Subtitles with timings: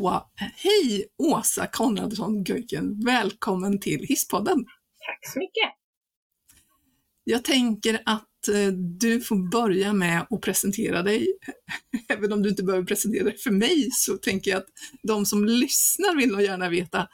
[0.00, 4.64] Så hej Åsa Konradsson Göken, välkommen till Hisspodden.
[5.06, 5.70] Tack så mycket.
[7.24, 11.26] Jag tänker att eh, du får börja med att presentera dig.
[12.08, 14.68] Även om du inte behöver presentera dig för mig så tänker jag att
[15.02, 17.08] de som lyssnar vill nog gärna veta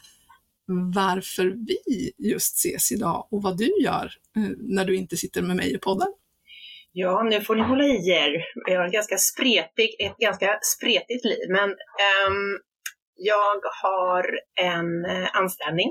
[0.94, 5.56] varför vi just ses idag och vad du gör eh, när du inte sitter med
[5.56, 6.08] mig i podden.
[6.92, 8.44] Ja, nu får ni hålla i er.
[8.66, 12.60] Jag har ett ganska, spretig, ett ganska spretigt liv, men um,
[13.16, 14.24] jag har
[14.72, 15.90] en eh, anställning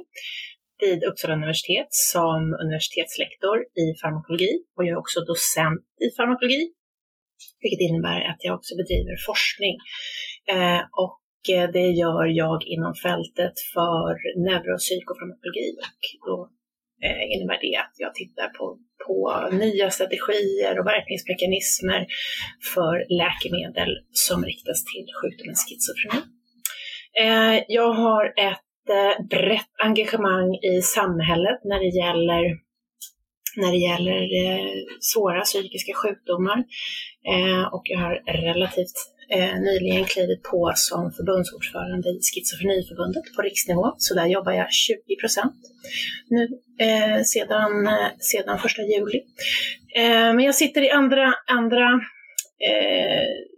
[0.81, 6.63] vid Uppsala universitet som universitetslektor i farmakologi och jag är också docent i farmakologi,
[7.61, 9.75] vilket innebär att jag också bedriver forskning.
[10.55, 11.23] Eh, och
[11.55, 14.11] eh, det gör jag inom fältet för
[14.47, 16.37] neuropsykofarmakologi och då
[17.35, 18.65] innebär det att jag tittar på
[19.07, 22.05] på nya strategier och verkningsmekanismer
[22.73, 26.34] för läkemedel som riktas till sjukdomen schizofreni.
[27.19, 32.65] Eh, jag har ett eh, brett engagemang i samhället när det gäller
[33.57, 36.63] när det gäller eh, svåra psykiska sjukdomar.
[37.33, 38.97] Eh, och jag har relativt
[39.29, 45.15] eh, nyligen klivit på som förbundsordförande i Schizofreniförbundet på riksnivå, så där jobbar jag 20
[45.21, 45.55] procent
[46.29, 46.43] nu
[46.85, 49.21] eh, sedan, eh, sedan första juli.
[49.95, 51.89] Eh, men jag sitter i andra, andra
[52.69, 53.54] eh,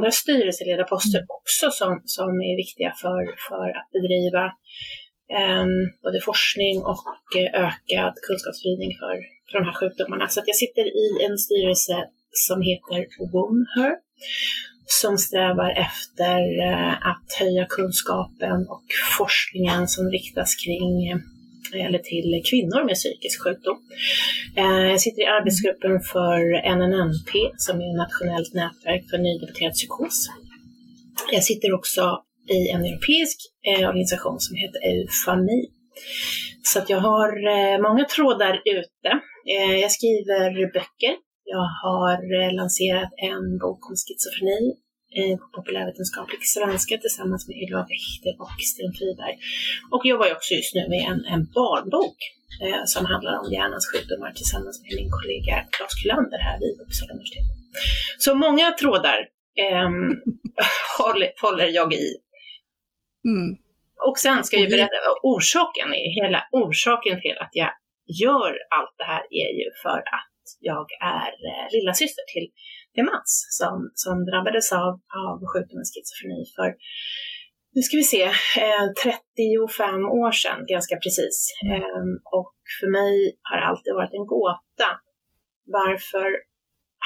[0.00, 4.44] andra styrelseledarposter också som, som är viktiga för, för att bedriva
[5.38, 5.66] eh,
[6.04, 7.06] både forskning och
[7.40, 9.14] eh, ökad kunskapsspridning för,
[9.48, 10.28] för de här sjukdomarna.
[10.28, 11.96] Så att jag sitter i en styrelse
[12.46, 13.00] som heter
[13.32, 13.92] WOMHER
[15.00, 21.18] som strävar efter eh, att höja kunskapen och forskningen som riktas kring eh,
[21.74, 23.78] eller till kvinnor med psykisk sjukdom.
[24.56, 26.38] Eh, jag sitter i arbetsgruppen för
[26.76, 30.28] NNNP som är ett nationellt nätverk för nydebuterad psykos.
[31.32, 32.22] Jag sitter också
[32.58, 35.60] i en europeisk eh, organisation som heter EUFAMI.
[36.62, 39.10] Så att jag har eh, många trådar ute.
[39.82, 42.18] Jag skriver böcker jag har
[42.56, 44.76] lanserat en bok om schizofreni
[45.40, 49.34] på populärvetenskaplig svenska tillsammans med Ylva Wächter och Sten Friberg.
[49.94, 52.18] Och jobbar också just nu med en, en barnbok
[52.64, 57.12] eh, som handlar om hjärnans sjukdomar tillsammans med min kollega Claes Kylander här vid Uppsala
[57.12, 57.46] universitet.
[58.18, 59.18] Så många trådar
[59.64, 59.90] eh,
[60.98, 62.06] håller, håller jag i.
[63.28, 63.50] Mm.
[64.08, 67.72] Och sen ska jag berätta, orsaken, är hela, orsaken till att jag
[68.22, 72.48] gör allt det här är ju för att jag är eh, lilla syster till,
[72.98, 74.92] Mats som, som drabbades av,
[75.26, 76.68] av sjukdomen schizofreni för,
[77.74, 78.24] nu ska vi se,
[78.64, 81.36] eh, 35 år sedan ganska precis.
[81.72, 82.04] Eh,
[82.38, 83.14] och för mig
[83.48, 84.90] har det alltid varit en gåta
[85.78, 86.28] varför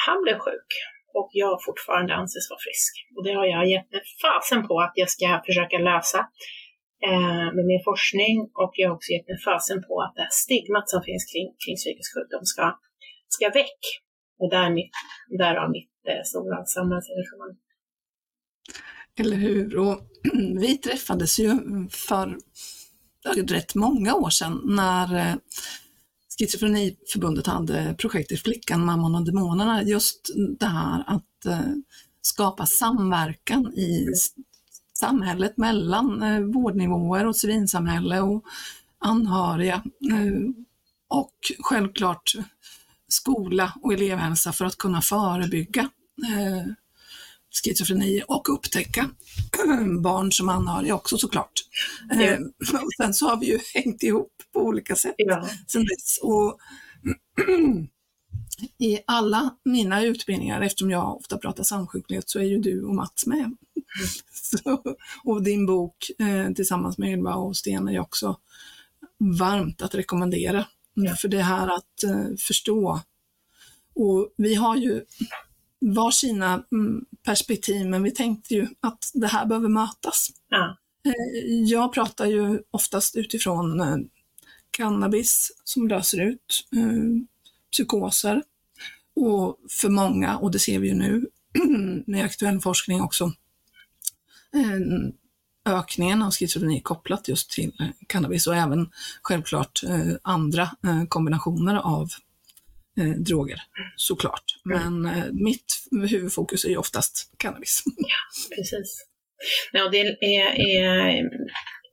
[0.05, 0.71] han blev sjuk
[1.19, 2.93] och jag fortfarande anses vara frisk.
[3.17, 6.21] Och det har jag gett mig fasen på att jag ska försöka lösa
[7.09, 10.37] eh, med min forskning och jag har också gett mig fasen på att det här
[10.45, 12.65] stigmat som finns kring, kring psykisk sjukdom ska
[13.35, 13.83] ska väck.
[14.39, 14.91] Och där mitt,
[15.39, 17.57] därav mitt eh, stora samhällsengagemang.
[19.19, 19.79] Eller hur?
[19.79, 20.01] Och
[20.61, 21.59] vi träffades ju
[21.91, 22.39] för
[23.47, 25.35] rätt många år sedan när eh,
[26.39, 29.83] Schizofreniförbundet hade projektet Flickan, mamman och demonerna.
[29.83, 31.73] Just det här att eh,
[32.23, 34.07] skapa samverkan i
[34.93, 38.45] samhället mellan eh, vårdnivåer och civilsamhälle och
[38.99, 39.83] anhöriga.
[41.09, 42.33] Och självklart
[43.15, 45.91] skola och elevhälsa för att kunna förebygga
[46.29, 46.73] eh,
[47.63, 49.11] schizofreni och upptäcka
[50.03, 51.53] barn som anhöriga också såklart.
[52.13, 52.39] Eh,
[52.83, 55.49] och sen så har vi ju hängt ihop på olika sätt ja.
[55.67, 56.19] sen dess.
[56.23, 56.59] Och
[58.79, 63.27] I alla mina utbildningar, eftersom jag ofta pratar samsjuklighet, så är ju du och Mats
[63.27, 63.39] med.
[63.39, 63.57] Mm.
[64.33, 64.83] Så,
[65.25, 68.37] och din bok eh, tillsammans med Ylva och Sten är också
[69.39, 70.67] varmt att rekommendera.
[70.95, 71.15] Ja.
[71.15, 73.01] För det här att eh, förstå.
[73.95, 75.05] Och vi har ju
[75.81, 80.29] varsina mm, perspektiv, men vi tänkte ju att det här behöver mötas.
[80.49, 80.77] Ja.
[81.07, 83.97] Eh, jag pratar ju oftast utifrån eh,
[84.71, 86.69] cannabis som löser ut
[87.73, 88.43] psykoser.
[89.17, 91.27] Och för många, och det ser vi ju nu
[92.07, 93.33] med aktuell forskning också,
[95.67, 98.91] ökningen av schizofreni kopplat just till eh, cannabis och även
[99.23, 102.09] självklart eh, andra eh, kombinationer av
[103.17, 103.59] droger
[103.97, 104.45] såklart.
[104.71, 105.03] Mm.
[105.03, 105.13] Men
[105.45, 105.67] mitt
[106.11, 107.83] huvudfokus är ju oftast cannabis.
[107.97, 109.07] Ja, precis.
[109.73, 111.23] Ja, det är, är,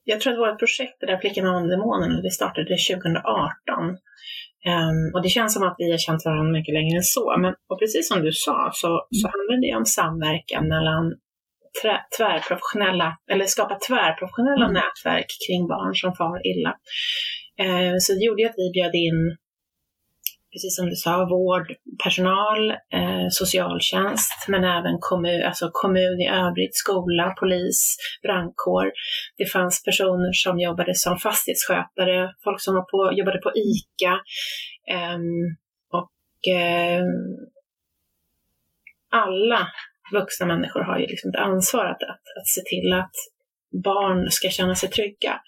[0.04, 3.24] jag tror att vårt projekt, det där Flickan och demonen, det startade 2018.
[3.80, 3.98] Um,
[4.66, 7.38] ehm, och det känns som att vi har känt varandra mycket längre än så.
[7.38, 11.06] Men och precis som du sa så, så handlar det om samverkan mellan
[12.18, 14.74] tvärprofessionella, eller skapa tvärprofessionella mm.
[14.74, 16.74] nätverk kring barn som far illa.
[17.64, 19.38] Eh, så det gjorde att vi bjöd in
[20.52, 27.34] precis som du sa, vårdpersonal, eh, socialtjänst, men även kommun, alltså kommun i övrigt, skola,
[27.40, 28.92] polis, brandkår.
[29.38, 34.14] Det fanns personer som jobbade som fastighetsskötare, folk som var på, jobbade på ICA.
[34.96, 35.20] Eh,
[36.00, 37.04] och eh,
[39.12, 39.68] alla
[40.12, 43.16] vuxna människor har ju liksom ett ansvar att, att, att se till att
[43.84, 45.42] barn ska känna sig trygga.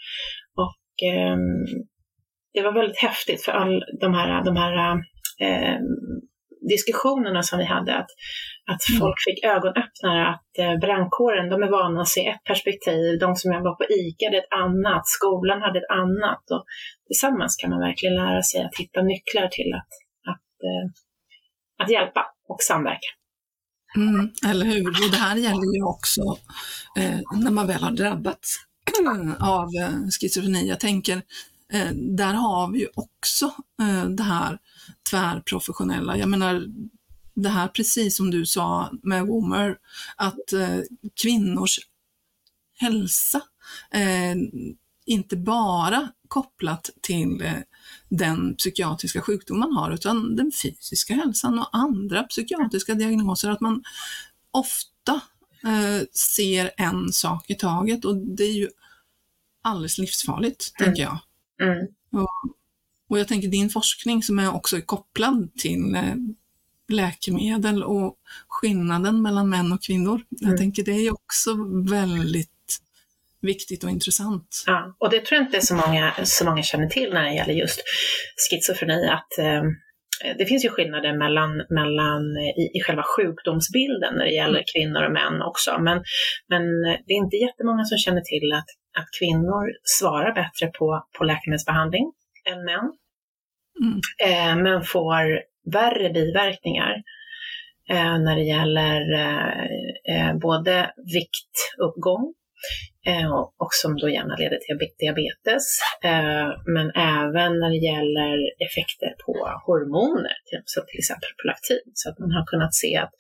[0.56, 1.38] Och eh,
[2.54, 4.96] det var väldigt häftigt för all de här, de här
[5.40, 5.80] eh,
[6.70, 8.12] diskussionerna som vi hade, att,
[8.72, 9.00] att mm.
[9.00, 13.54] folk fick ögonöppnare, att eh, brandkåren, de är vana att se ett perspektiv, de som
[13.54, 16.64] jobbar på ICA hade ett annat, skolan hade ett annat och
[17.08, 19.92] tillsammans kan man verkligen lära sig att hitta nycklar till att,
[20.32, 20.86] att, eh,
[21.84, 23.10] att hjälpa och samverka.
[23.96, 24.88] Mm, eller hur?
[24.88, 26.38] Och det här gäller ju också
[26.98, 28.58] eh, när man väl har drabbats
[29.40, 30.68] av eh, schizofreni.
[30.68, 31.22] Jag tänker
[31.74, 33.46] Eh, där har vi ju också
[33.82, 34.60] eh, det här
[35.10, 36.18] tvärprofessionella.
[36.18, 36.66] Jag menar,
[37.34, 39.78] det här precis som du sa med Womer,
[40.16, 40.80] att eh,
[41.22, 41.80] kvinnors
[42.78, 43.42] hälsa,
[43.92, 44.36] eh,
[45.06, 47.54] inte bara kopplat till
[48.10, 53.84] den psykiatriska sjukdom man har, utan den fysiska hälsan och andra psykiatriska diagnoser, att man
[54.52, 55.22] ofta
[56.12, 58.70] ser en sak i taget och det är ju
[59.62, 60.86] alldeles livsfarligt, mm.
[60.88, 61.20] tänker jag.
[61.62, 61.88] Mm.
[62.12, 62.56] Och,
[63.10, 66.16] och, jag tänker din forskning som är också kopplad till eh,
[66.88, 68.18] läkemedel och
[68.48, 70.16] skillnaden mellan män och kvinnor.
[70.16, 70.52] Mm.
[70.52, 71.56] Jag tänker det är också
[71.90, 72.50] väldigt
[73.44, 74.64] viktigt och intressant.
[74.68, 77.54] Ja, och det tror jag inte så många, så många känner till när det gäller
[77.54, 77.82] just
[78.50, 79.64] schizofreni, att eh,
[80.38, 84.72] det finns ju skillnader mellan, mellan i, i själva sjukdomsbilden när det gäller mm.
[84.74, 86.04] kvinnor och män också, men,
[86.50, 86.64] men
[87.06, 92.14] det är inte jättemånga som känner till att att kvinnor svarar bättre på, på läkemedelsbehandling
[92.52, 92.92] än män,
[93.82, 94.00] mm.
[94.26, 95.42] eh, men får
[95.72, 97.04] värre biverkningar
[97.90, 99.64] eh, när det gäller eh,
[100.16, 102.43] eh både viktuppgång eh,
[103.08, 103.32] Eh,
[103.64, 105.66] och som då gärna leder till diabetes,
[106.04, 109.34] eh, men även när det gäller effekter på
[109.66, 111.86] hormoner, som till exempel prolaktin.
[111.94, 113.14] Så att man har kunnat se att,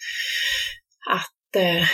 [1.18, 1.86] att eh,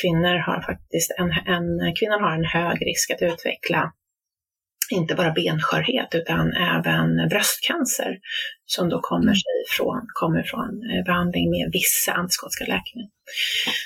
[0.00, 3.82] kvinnor har faktiskt en, en, kvinnor har en hög risk att utveckla
[4.90, 8.18] inte bara benskörhet utan även bröstcancer
[8.66, 9.34] som då kommer, mm.
[9.34, 13.10] sig från, kommer från eh, behandling med vissa antipsykotiska läkemedel.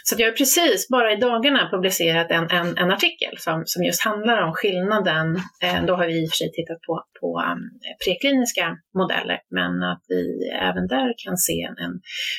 [0.04, 4.02] Så jag har precis bara i dagarna publicerat en, en, en, artikel som, som just
[4.04, 5.26] handlar om skillnaden.
[5.62, 7.62] Eh, då har vi i och för sig tittat på, på um,
[8.04, 10.22] prekliniska modeller, men att vi
[10.68, 11.94] även där kan se en, en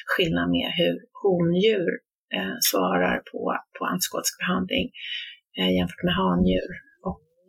[0.05, 1.91] skillnad med hur hondjur
[2.35, 3.41] eh, svarar på,
[3.77, 4.87] på antipsykotisk behandling
[5.57, 6.71] eh, jämfört med handjur.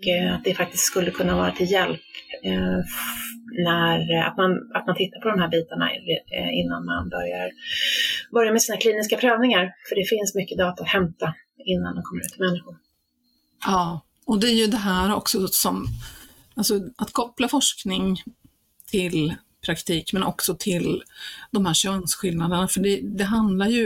[0.06, 2.00] Eh, att det faktiskt skulle kunna vara till hjälp
[2.44, 2.78] eh,
[3.64, 5.90] när, eh, att, man, att man tittar på de här bitarna
[6.52, 7.50] innan man börjar,
[8.32, 9.72] börjar med sina kliniska prövningar.
[9.88, 11.34] För det finns mycket data att hämta
[11.64, 12.76] innan de kommer ut till människor.
[13.66, 15.87] Ja, och det är ju det här också som,
[16.54, 18.22] alltså att koppla forskning
[18.90, 21.02] till praktik men också till
[21.50, 22.69] de här könsskillnaderna.
[22.69, 23.85] För det, det handlar ju,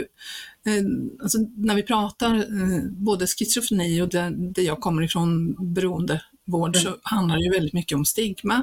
[0.67, 0.85] eh,
[1.23, 6.85] alltså när vi pratar eh, både schizofreni och det, det jag kommer ifrån, beroendevård, mm.
[6.85, 8.63] så handlar det ju väldigt mycket om stigma.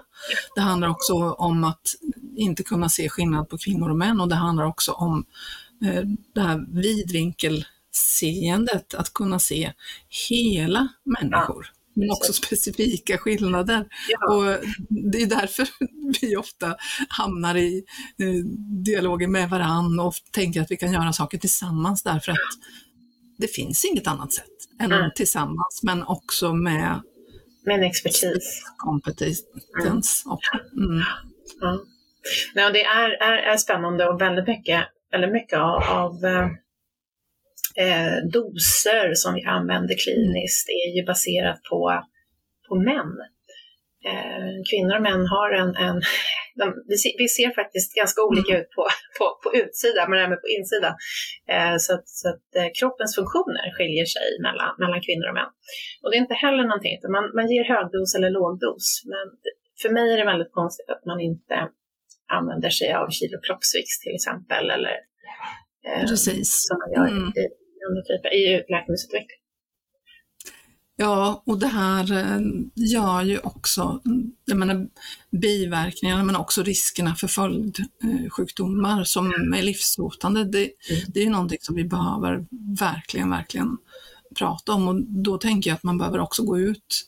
[0.56, 1.96] Det handlar också om att
[2.36, 5.26] inte kunna se skillnad på kvinnor och män och det handlar också om
[5.86, 6.04] eh,
[6.36, 9.74] det här vidvinkelseendet, att kunna se
[10.30, 13.86] hela människor men också specifika skillnader.
[14.10, 14.36] Ja.
[14.36, 14.66] Och
[15.12, 15.68] det är därför
[16.22, 16.76] vi ofta
[17.10, 17.84] hamnar i
[18.20, 18.46] eh,
[18.86, 22.38] dialoger med varann och tänker att vi kan göra saker tillsammans därför att
[23.38, 24.46] det finns inget annat sätt
[24.80, 25.12] än mm.
[25.16, 27.02] tillsammans, men också med
[27.66, 28.64] med en expertis.
[28.78, 30.24] Kompetens.
[30.78, 30.92] Mm.
[30.92, 31.04] Mm.
[32.56, 32.70] Ja.
[32.70, 36.26] det är, är, är spännande och väldigt mycket, väldigt mycket av, av
[37.78, 42.04] eh, doser som vi använder kliniskt är ju baserat på,
[42.68, 43.14] på män.
[44.12, 45.98] Eh, kvinnor och män har en, en
[46.60, 48.84] de, vi, ser, vi, ser, faktiskt ganska olika ut på,
[49.18, 50.96] på, på utsidan men även på insidan.
[51.54, 55.52] Eh, så att, så att eh, kroppens funktioner skiljer sig mellan, mellan kvinnor och män.
[56.02, 58.86] Och det är inte heller någonting, man, man ger högdos eller lågdos.
[59.12, 59.26] Men
[59.82, 61.58] för mig är det väldigt konstigt att man inte
[62.38, 64.64] använder sig av kilo kroppsvikt till exempel.
[64.76, 64.96] Eller,
[65.88, 66.50] eh, Precis.
[66.68, 67.30] Som man gör mm.
[67.42, 67.44] i,
[67.90, 69.40] andra typer i läkemedelsutveckling.
[70.96, 72.42] Ja, och det här eh,
[72.76, 74.02] gör ju också,
[74.46, 74.88] jag menar
[75.32, 80.44] biverkningarna men också riskerna för följdsjukdomar som är livshotande.
[80.44, 81.02] Det, mm.
[81.08, 82.46] det är någonting som vi behöver
[82.80, 83.78] verkligen, verkligen
[84.36, 87.08] prata om och då tänker jag att man behöver också gå ut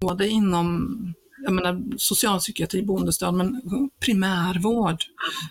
[0.00, 3.62] både inom jag menar, socialpsykiatri, boendestöd, men
[4.00, 5.04] primärvård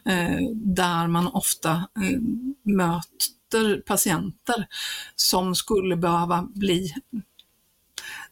[0.06, 2.20] eh, där man ofta eh,
[2.64, 3.39] möter
[3.86, 4.68] patienter
[5.16, 6.94] som skulle behöva bli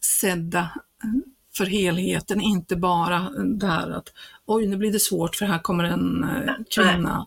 [0.02, 0.70] sedda
[1.58, 4.14] för helheten, inte bara det här att
[4.46, 7.26] oj, nu blir det svårt för här kommer en eh, kvinna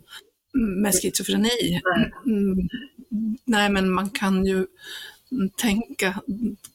[0.52, 1.80] med schizofreni.
[2.26, 2.68] Mm,
[3.44, 4.66] nej, men man kan ju
[5.56, 6.20] tänka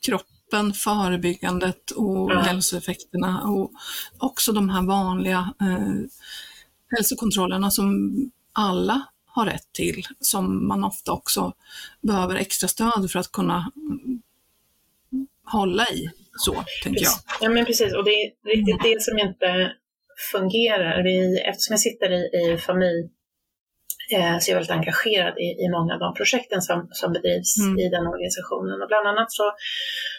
[0.06, 2.40] kroppen, förebyggandet och ja.
[2.40, 3.72] hälsoeffekterna och
[4.18, 5.96] också de här vanliga eh,
[6.96, 8.16] hälsokontrollerna som
[8.54, 11.54] alla har rätt till, som man ofta också
[12.02, 13.72] behöver extra stöd för att kunna
[15.44, 16.10] hålla i.
[16.38, 17.14] Så, tänker jag.
[17.42, 17.94] Ja, men precis.
[17.94, 19.72] Och det är riktigt det som inte
[20.32, 21.04] fungerar.
[21.04, 22.22] Vi, eftersom jag sitter i,
[22.54, 23.10] i familj
[24.14, 27.60] eh, så är jag väldigt engagerad i, i många av de projekten som, som bedrivs
[27.60, 27.80] mm.
[27.80, 28.82] i den organisationen.
[28.82, 29.52] Och bland annat så,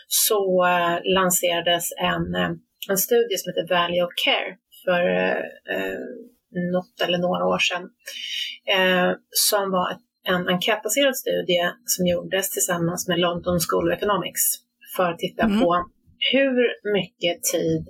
[0.07, 2.51] så uh, lanserades en, uh,
[2.91, 4.51] en studie som heter Value of Care
[4.85, 5.03] för
[5.77, 7.91] uh, något eller några år sedan.
[9.31, 9.97] som var
[10.29, 14.43] en enkätbaserad studie som gjordes tillsammans med London School of Economics
[14.97, 15.61] för att titta mm.
[15.61, 15.91] på
[16.33, 17.89] hur mycket tid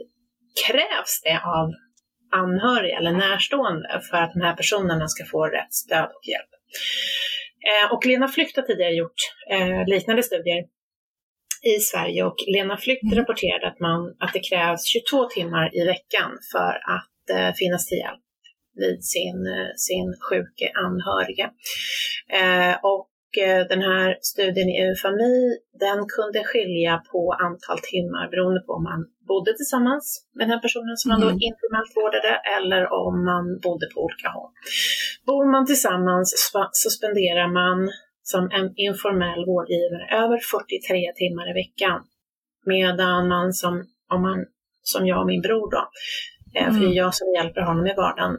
[0.67, 1.73] krävs det av
[2.33, 6.53] anhöriga eller närstående för att de här personerna ska få rätt stöd och hjälp.
[7.69, 9.21] Eh, och Lena Flykt har tidigare gjort
[9.51, 10.65] eh, liknande studier
[11.77, 13.19] i Sverige och Lena Flykt mm.
[13.19, 17.99] rapporterade att, man, att det krävs 22 timmar i veckan för att eh, finnas till
[17.99, 18.26] hjälp
[18.77, 21.51] vid sin, eh, sin sjuke anhörige.
[22.41, 23.09] Eh, och
[23.45, 25.37] Eh, den här studien i eufami,
[25.85, 30.63] den kunde skilja på antal timmar beroende på om man bodde tillsammans med den här
[30.67, 31.39] personen som man då mm.
[31.51, 34.53] informellt vårdade eller om man bodde på olika håll.
[35.27, 36.27] Bor man tillsammans
[36.83, 37.79] så spenderar man
[38.33, 41.99] som en informell vårdgivare över 43 timmar i veckan.
[42.75, 43.75] Medan man som,
[44.15, 44.39] om man,
[44.83, 45.83] som jag och min bror då,
[46.61, 46.73] mm.
[46.73, 47.03] för det är mm.
[47.05, 48.35] jag som hjälper honom i vardagen,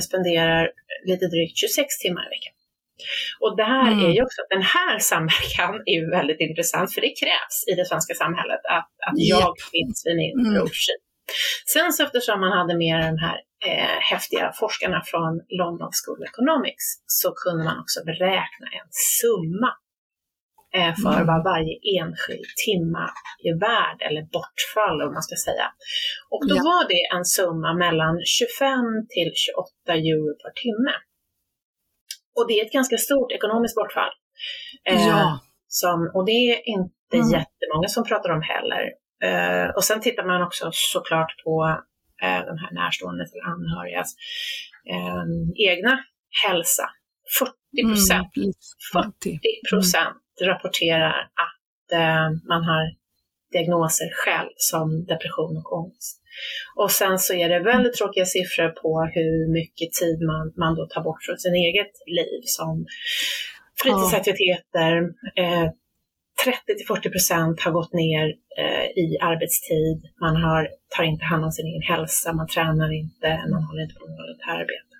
[0.00, 0.70] spenderar
[1.10, 2.54] lite drygt 26 timmar i veckan.
[3.40, 4.04] Och det här mm.
[4.06, 7.84] är ju också, den här samverkan är ju väldigt intressant för det krävs i det
[7.90, 10.52] svenska samhället att, att jag finns vid min mm.
[10.52, 10.86] brors
[11.72, 16.28] Sen så eftersom man hade med de här eh, häftiga forskarna från London School of
[16.32, 19.74] Economics så kunde man också beräkna en summa eh,
[21.02, 21.26] för mm.
[21.30, 23.04] vad varje enskild timma
[23.48, 25.66] är värd, eller bortfall om man ska säga.
[26.32, 26.62] Och då ja.
[26.70, 30.94] var det en summa mellan 25 till 28 euro per timme.
[32.36, 34.14] Och det är ett ganska stort ekonomiskt bortfall.
[34.90, 35.40] Eh, ja.
[35.80, 37.30] som, och det är inte mm.
[37.36, 38.82] jättemånga som pratar om heller.
[39.28, 41.54] Eh, och sen tittar man också såklart på
[42.22, 44.10] eh, de här närstående eller anhörigas
[44.94, 45.24] eh,
[45.70, 45.94] egna
[46.44, 46.86] hälsa.
[47.38, 48.52] 40 procent, mm.
[48.92, 49.38] 40
[49.70, 52.94] procent rapporterar att eh, man har
[53.52, 56.20] diagnoser själv som depression och ångest.
[56.76, 60.86] Och sen så är det väldigt tråkiga siffror på hur mycket tid man, man då
[60.86, 62.86] tar bort från sin eget liv som
[63.82, 64.92] fritidsaktiviteter.
[65.36, 65.68] Eh,
[66.44, 68.26] 30 till 40 procent har gått ner
[68.58, 69.98] eh, i arbetstid.
[70.20, 73.94] Man har, tar inte hand om sin egen hälsa, man tränar inte, man håller inte
[73.94, 74.94] på med arbete.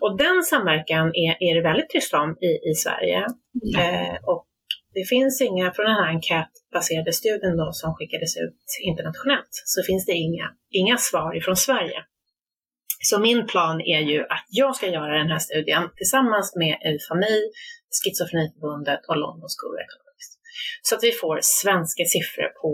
[0.00, 3.26] Och den samverkan är, är det väldigt tyst om i, i Sverige.
[3.52, 3.80] Ja.
[3.80, 4.46] Eh, och
[4.94, 10.06] det finns inga, från den här enkätbaserade studien då, som skickades ut internationellt, så finns
[10.06, 12.00] det inga, inga svar ifrån Sverige.
[13.08, 17.36] Så min plan är ju att jag ska göra den här studien tillsammans med Eufami,
[17.96, 20.28] Schizofreniförbundet och London School of Economics.
[20.86, 22.70] Så att vi får svenska siffror på,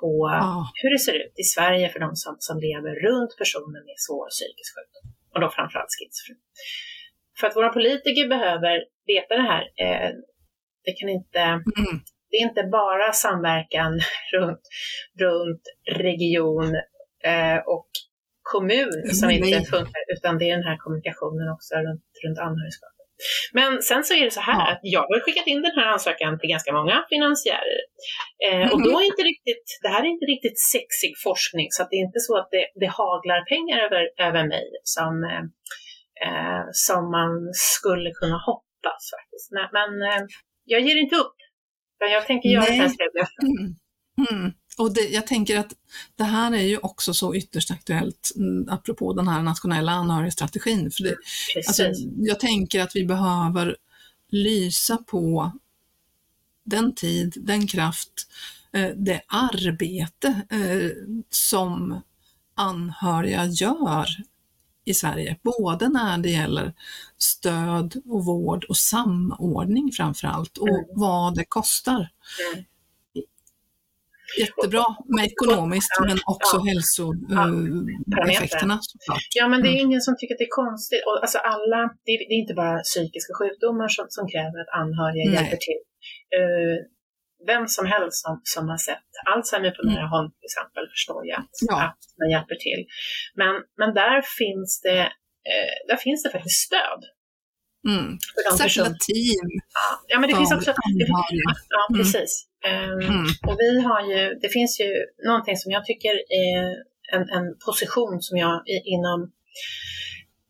[0.00, 0.10] på
[0.46, 0.64] oh.
[0.80, 4.26] hur det ser ut i Sverige för de som, som lever runt personer med svår
[4.36, 5.04] psykisk sjukdom.
[5.32, 6.42] Och då framförallt schizofreni.
[7.38, 8.74] För att våra politiker behöver
[9.12, 9.62] veta det här.
[9.84, 10.10] Eh,
[10.84, 11.96] det, kan inte, mm.
[12.30, 14.00] det är inte bara samverkan
[14.36, 14.64] runt,
[15.18, 15.62] runt
[16.04, 16.74] region
[17.24, 17.88] eh, och
[18.42, 23.02] kommun som mm, inte funkar, utan det är den här kommunikationen också runt, runt anhörigskapet.
[23.52, 24.72] Men sen så är det så här ja.
[24.72, 27.80] att jag har skickat in den här ansökan till ganska många finansiärer.
[28.46, 31.90] Eh, och då är inte riktigt, det här är inte riktigt sexig forskning, så att
[31.90, 35.44] det är inte så att det, det haglar pengar över, över mig som, eh,
[36.24, 39.48] eh som man skulle kunna hoppas faktiskt.
[39.56, 40.22] Men, men eh,
[40.64, 41.36] jag ger inte upp.
[41.98, 42.70] Jag tänker göra Nej.
[42.70, 43.28] det här steget.
[43.42, 43.76] Mm.
[44.30, 44.52] Mm.
[44.78, 45.72] Och det, jag tänker att
[46.16, 50.90] det här är ju också så ytterst aktuellt, mm, apropå den här nationella anhörigstrategin.
[50.90, 51.16] För det,
[51.66, 53.76] alltså, jag tänker att vi behöver
[54.28, 55.52] lysa på
[56.64, 58.28] den tid, den kraft,
[58.72, 60.90] eh, det arbete eh,
[61.30, 62.00] som
[62.54, 64.06] anhöriga gör
[64.84, 66.74] i Sverige, både när det gäller
[67.18, 70.84] stöd och vård och samordning framför allt och mm.
[70.88, 72.08] vad det kostar.
[72.54, 72.64] Mm.
[74.38, 74.84] jättebra
[75.16, 76.64] med ekonomiskt men också ja.
[76.68, 78.80] hälsoeffekterna.
[79.06, 79.16] Ja.
[79.34, 79.86] ja, men det är mm.
[79.86, 81.02] ingen som tycker att det är konstigt.
[81.06, 84.72] Och alltså alla, det är, det är inte bara psykiska sjukdomar som, som kräver att
[84.82, 85.34] anhöriga Nej.
[85.34, 85.80] hjälper till.
[86.38, 86.78] Uh,
[87.46, 91.32] vem som helst som, som har sett Alzheimer på nära håll till exempel förstår ju
[91.32, 91.76] att, ja.
[91.86, 92.86] att man hjälper till.
[93.40, 95.00] Men, men där finns det
[95.50, 97.02] eh, där finns det faktiskt stöd
[97.88, 98.18] Mm.
[98.58, 99.48] Särskilda team.
[100.08, 100.70] Ja, men det finns också...
[100.70, 101.06] Det,
[101.68, 101.98] ja, mm.
[101.98, 102.46] precis.
[102.66, 103.26] Um, mm.
[103.48, 104.90] Och vi har ju, det finns ju
[105.26, 106.14] någonting som jag tycker
[106.48, 106.64] är
[107.14, 109.32] en, en position som jag inom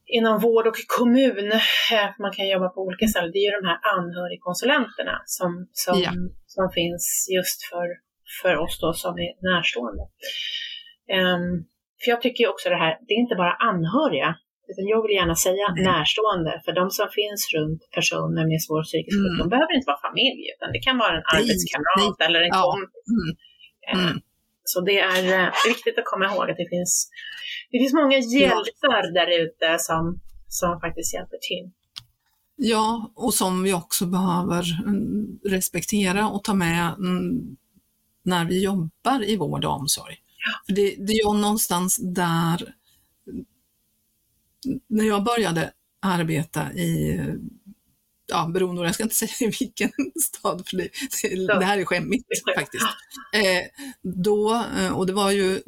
[0.06, 3.66] inom vård och kommun, eh, man kan jobba på olika ställen, det är ju de
[3.70, 6.10] här anhörigkonsulenterna som, som, ja.
[6.56, 7.04] Som finns
[7.36, 7.86] just för,
[8.42, 10.04] för oss då som är närstående.
[11.18, 11.46] Um,
[12.00, 14.30] för jag tycker också det här, det är inte bara anhöriga,
[14.70, 15.82] utan jag vill gärna säga mm.
[15.90, 19.54] närstående, för de som finns runt personer med svår psykisk sjukdom mm.
[19.54, 22.62] behöver inte vara familj, utan det kan vara en arbetskamrat eller en ja.
[22.70, 23.06] kompis.
[23.16, 23.30] Mm.
[23.94, 24.16] Mm.
[24.70, 26.92] Så det är eh, viktigt att komma ihåg att det finns,
[27.70, 30.02] det finns många hjältar där ute som,
[30.60, 31.66] som faktiskt hjälper till.
[32.56, 37.56] Ja, och som vi också behöver mm, respektera och ta med mm,
[38.22, 40.16] när vi jobbar i vård och omsorg.
[40.66, 42.74] För det, det är någonstans där
[44.88, 47.20] när jag började arbeta i,
[48.26, 49.90] ja beroende jag ska inte säga i vilken
[50.22, 50.88] stad, för det,
[51.58, 52.28] det här är skämmigt
[52.58, 52.86] faktiskt.
[53.34, 55.62] Eh, då, eh, och det var ju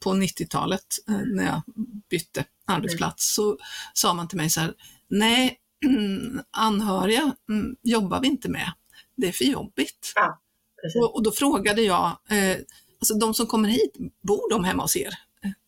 [0.00, 1.62] på 90-talet eh, när jag
[2.10, 3.58] bytte arbetsplats, så
[3.94, 4.74] sa man till mig så här,
[5.10, 5.56] nej,
[6.50, 8.72] anhöriga mm, jobbar vi inte med,
[9.16, 10.12] det är för jobbigt.
[10.14, 10.40] Ja,
[11.00, 12.56] och, och, då frågade jag, eh,
[13.00, 15.14] alltså de som kommer hit, bor de hemma hos er?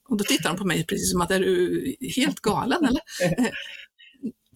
[0.08, 3.00] Och då tittar de på mig precis som att är du helt galen eller?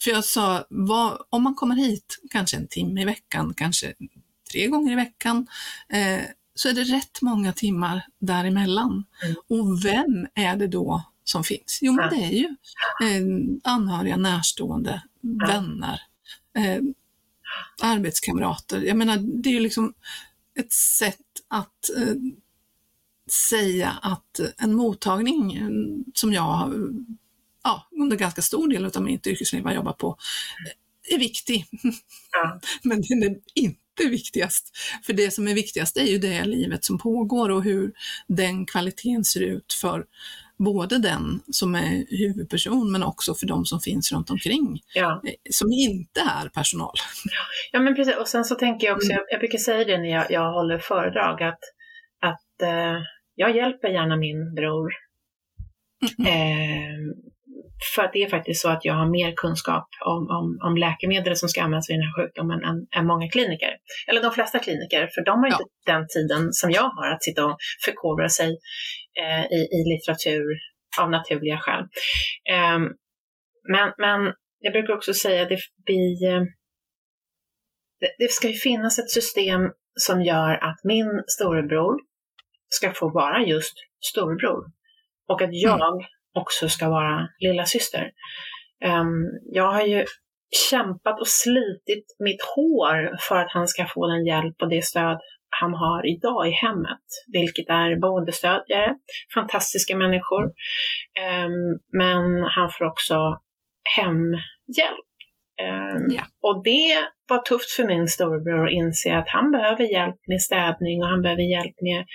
[0.03, 3.95] För jag sa, vad, om man kommer hit kanske en timme i veckan, kanske
[4.53, 5.47] tre gånger i veckan,
[5.89, 6.21] eh,
[6.55, 9.05] så är det rätt många timmar däremellan.
[9.23, 9.37] Mm.
[9.49, 11.79] Och vem är det då som finns?
[11.83, 12.45] Jo, men det är ju
[13.03, 13.23] eh,
[13.65, 15.03] anhöriga, närstående,
[15.49, 16.01] vänner,
[16.59, 16.83] eh,
[17.83, 18.83] arbetskamrater.
[18.83, 19.95] Jag menar, det är ju liksom
[20.59, 22.15] ett sätt att eh,
[23.51, 25.69] säga att en mottagning
[26.15, 26.75] som jag
[27.65, 30.17] ja, under ganska stor del av mitt yrkesliv har jobbat på
[31.09, 31.67] är viktig.
[32.33, 32.61] Ja.
[32.83, 34.77] Men den är inte viktigast.
[35.03, 37.93] För det som är viktigast är ju det livet som pågår och hur
[38.27, 40.07] den kvaliteten ser ut för
[40.59, 45.23] både den som är huvudperson men också för de som finns runt omkring, ja.
[45.51, 46.95] som inte är personal.
[47.73, 48.17] Ja, men precis.
[48.17, 49.17] Och sen så tänker jag också, mm.
[49.17, 51.61] jag, jag brukar säga det när jag, jag håller föredrag, att,
[52.21, 53.03] att eh,
[53.35, 54.93] jag hjälper gärna min bror.
[56.19, 56.33] Mm.
[56.33, 57.17] Eh,
[57.95, 61.37] för att det är faktiskt så att jag har mer kunskap om, om, om läkemedel
[61.37, 63.71] som ska användas vid den här sjukdomen än, än många kliniker.
[64.09, 65.55] Eller de flesta kliniker, för de har ja.
[65.55, 68.59] inte den tiden som jag har att sitta och förkovra sig
[69.23, 70.47] eh, i, i litteratur
[71.01, 71.83] av naturliga skäl.
[72.51, 72.79] Eh,
[73.73, 76.43] men, men jag brukar också säga att det, vi, eh,
[78.01, 79.61] det, det ska ju finnas ett system
[80.01, 81.97] som gör att min storebror
[82.69, 83.75] ska få vara just
[84.13, 84.65] storebror.
[85.29, 86.07] Och att jag mm.
[86.35, 88.11] också ska vara lilla syster.
[88.85, 90.05] Um, jag har ju
[90.71, 95.19] kämpat och slitit mitt hår för att han ska få den hjälp och det stöd
[95.61, 98.95] han har idag i hemmet, vilket är boendestödjare,
[99.35, 100.45] fantastiska människor.
[101.45, 103.17] Um, men han får också
[103.97, 105.11] hemhjälp.
[105.63, 106.23] Um, ja.
[106.43, 106.93] Och det
[107.29, 111.23] var tufft för min storebror att inse att han behöver hjälp med städning och han
[111.23, 112.07] behöver hjälp med,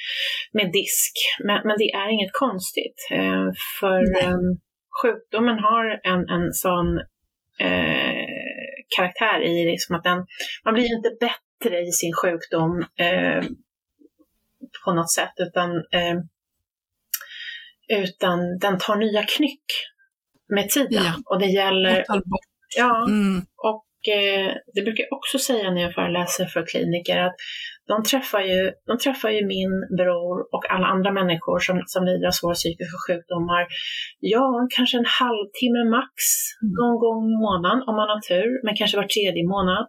[0.54, 1.14] med disk.
[1.44, 3.50] Men, men det är inget konstigt, uh,
[3.80, 4.60] för um,
[5.02, 6.98] sjukdomen har en, en sån
[7.68, 8.28] uh,
[8.96, 10.26] karaktär i liksom att den,
[10.66, 13.44] man blir inte bättre i sin sjukdom uh,
[14.86, 15.70] på något sätt, utan,
[17.90, 19.64] utan den tar nya knyck
[20.50, 21.04] med tiden.
[21.04, 21.14] Ja.
[21.26, 22.06] Och det gäller
[22.78, 23.42] Ja, mm.
[23.58, 27.36] och eh, det brukar jag också säga när jag föreläser för kliniker att
[27.88, 32.28] de träffar ju, de träffar ju min bror och alla andra människor som, som lider
[32.28, 33.68] av svåra psykiska sjukdomar,
[34.20, 36.16] ja, kanske en halvtimme max
[36.62, 36.74] mm.
[36.80, 39.86] någon gång i månaden om man har tur, men kanske var tredje månad.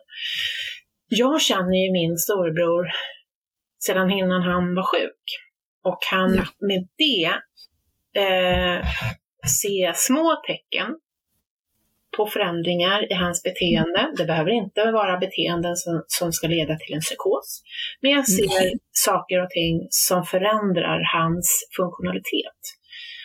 [1.15, 2.87] Jag känner ju min storebror
[3.87, 5.25] sedan innan han var sjuk
[5.85, 6.45] och kan ja.
[6.61, 7.33] med det
[8.23, 8.87] eh,
[9.63, 10.99] se små tecken
[12.17, 14.13] på förändringar i hans beteende.
[14.17, 17.63] Det behöver inte vara beteenden som, som ska leda till en psykos.
[18.01, 18.79] Men jag ser mm.
[18.93, 22.61] saker och ting som förändrar hans funktionalitet.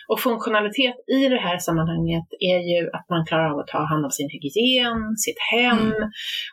[0.08, 4.06] Och funktionalitet i det här sammanhanget är ju att man klarar av att ta hand
[4.06, 6.12] om sin hygien, sitt hem, mm.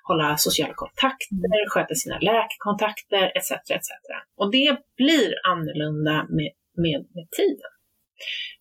[0.09, 3.51] hålla sociala kontakter, sköta sina läkarkontakter etc.
[3.51, 3.89] etc.
[4.37, 6.53] Och det blir annorlunda med,
[6.85, 7.71] med, med tiden.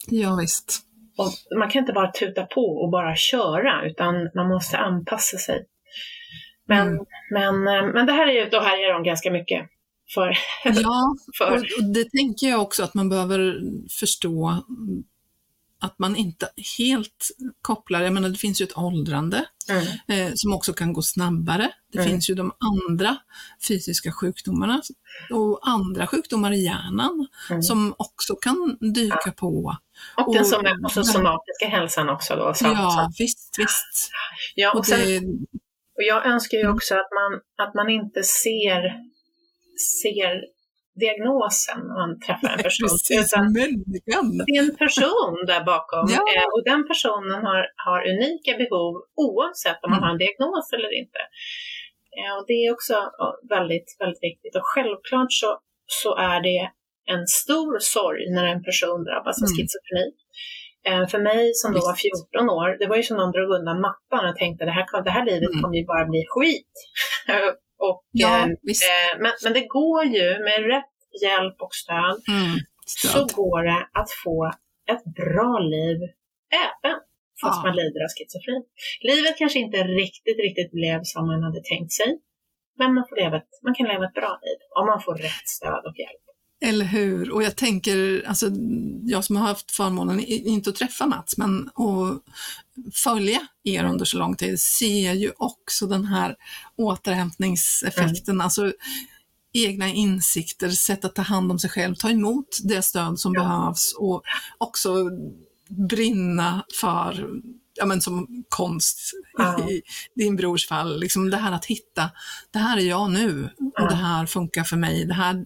[0.07, 0.81] Ja, visst.
[1.17, 5.65] Och man kan inte bara tuta på och bara köra, utan man måste anpassa sig.
[6.67, 7.05] Men, mm.
[7.31, 9.69] men, eh, men det här är ju, då härjar de ganska mycket.
[10.13, 11.51] För, ja, för.
[11.51, 13.61] Och, det tänker jag också att man behöver
[13.99, 14.63] förstå
[15.83, 19.85] att man inte helt kopplar, jag menar det finns ju ett åldrande mm.
[20.07, 21.71] eh, som också kan gå snabbare.
[21.91, 22.09] Det mm.
[22.09, 23.17] finns ju de andra
[23.67, 24.81] fysiska sjukdomarna
[25.31, 27.63] och andra sjukdomar i hjärnan mm.
[27.63, 29.31] som också kan dyka ja.
[29.31, 29.75] på.
[30.17, 32.53] Och, och den som är, alltså, somatiska hälsan också då?
[32.53, 33.23] Så, ja, så.
[33.23, 34.11] visst, visst.
[34.55, 35.19] Ja, och, och, sen, det,
[35.95, 36.75] och jag önskar ju mm.
[36.75, 38.81] också att man, att man inte ser,
[40.01, 40.33] ser
[41.03, 42.89] diagnosen när man träffar en person.
[42.89, 46.21] Precis, utan det är en person där bakom ja.
[46.33, 48.93] Eh, och den personen har, har unika behov
[49.27, 50.03] oavsett om man mm.
[50.03, 51.21] har en diagnos eller inte.
[52.17, 52.95] Eh, och det är också
[53.55, 55.49] väldigt, väldigt viktigt och självklart så,
[56.01, 56.61] så är det
[57.13, 59.53] en stor sorg när en person drabbas av mm.
[59.55, 60.07] schizofreni.
[60.89, 63.81] Eh, för mig som då var 14 år, det var ju som någon drog undan
[63.87, 65.61] mattan och tänkte det här, det här livet mm.
[65.61, 66.73] kommer ju bara bli skit.
[67.77, 68.47] och, ja, eh,
[69.19, 73.87] men, men det går ju med rätt hjälp och stöd, mm, stöd, så går det
[73.93, 74.51] att få
[74.93, 75.97] ett bra liv
[76.65, 76.99] även
[77.41, 77.63] fast ja.
[77.65, 78.61] man lider av schizofreni.
[79.09, 82.09] Livet kanske inte riktigt, riktigt blev som man hade tänkt sig,
[82.79, 85.47] men man, får leva ett, man kan leva ett bra liv om man får rätt
[85.57, 86.25] stöd och hjälp.
[86.63, 87.31] Eller hur?
[87.31, 88.49] Och jag tänker, alltså,
[89.03, 92.23] jag som har haft förmånen, inte att träffa Mats, men att
[92.93, 96.35] följa er under så lång tid, ser ju också den här
[96.75, 98.35] återhämtningseffekten.
[98.35, 98.41] Mm.
[98.41, 98.73] Alltså,
[99.53, 103.43] egna insikter, sätt att ta hand om sig själv, ta emot det stöd som ja.
[103.43, 104.23] behövs och
[104.57, 105.09] också
[105.69, 107.29] brinna för,
[107.75, 109.69] ja men som konst ja.
[109.69, 109.81] i
[110.15, 112.09] din brors fall, liksom det här att hitta,
[112.51, 115.45] det här är jag nu och det här funkar för mig, det här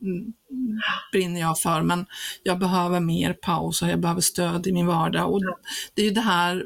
[1.12, 2.06] brinner jag för men
[2.44, 5.34] jag behöver mer paus och jag behöver stöd i min vardag.
[5.34, 5.42] Och
[5.94, 6.66] det är ju det här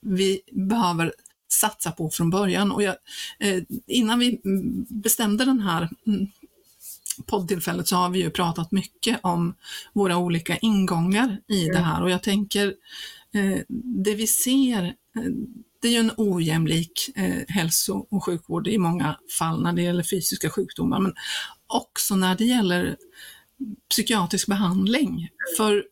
[0.00, 1.12] vi behöver
[1.48, 2.72] satsa på från början.
[2.72, 2.96] Och jag,
[3.38, 4.40] eh, innan vi
[4.88, 6.26] bestämde den här mm,
[7.26, 9.54] poddtillfället så har vi ju pratat mycket om
[9.92, 12.02] våra olika ingångar i det här.
[12.02, 12.74] Och jag tänker
[14.04, 15.32] det vi ser eh,
[15.80, 20.02] det är ju en ojämlik eh, hälso och sjukvård i många fall när det gäller
[20.02, 21.14] fysiska sjukdomar, men
[21.66, 22.96] också när det gäller
[23.90, 25.28] psykiatrisk behandling.
[25.56, 25.84] För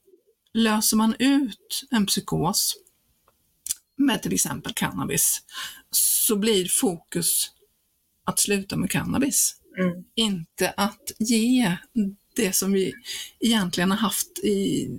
[0.54, 2.76] löser man ut en psykos
[3.96, 5.42] med till exempel cannabis
[5.90, 7.50] så blir fokus
[8.24, 9.56] att sluta med cannabis.
[9.80, 10.04] Mm.
[10.14, 11.76] Inte att ge
[12.36, 12.92] det som vi
[13.40, 14.90] egentligen har haft i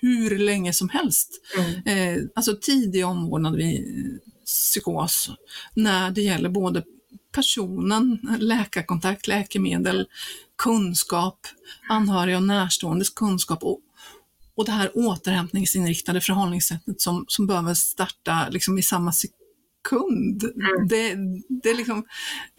[0.00, 1.30] hur länge som helst.
[1.58, 2.16] Mm.
[2.18, 5.30] Eh, alltså tidig omvårdnad vid psykos
[5.74, 6.82] när det gäller både
[7.32, 10.06] personen, läkarkontakt, läkemedel,
[10.58, 11.46] kunskap,
[11.88, 13.80] anhöriga och närståendes kunskap och,
[14.54, 19.36] och det här återhämtningsinriktade förhållningssättet som, som behöver starta liksom i samma sekund
[19.88, 20.44] kund.
[20.44, 20.88] Mm.
[20.88, 21.16] Det,
[21.62, 22.04] det är liksom,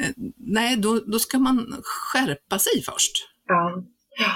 [0.01, 3.11] eh, nej, då, då ska man skärpa sig först.
[3.47, 3.83] Ja,
[4.19, 4.31] ja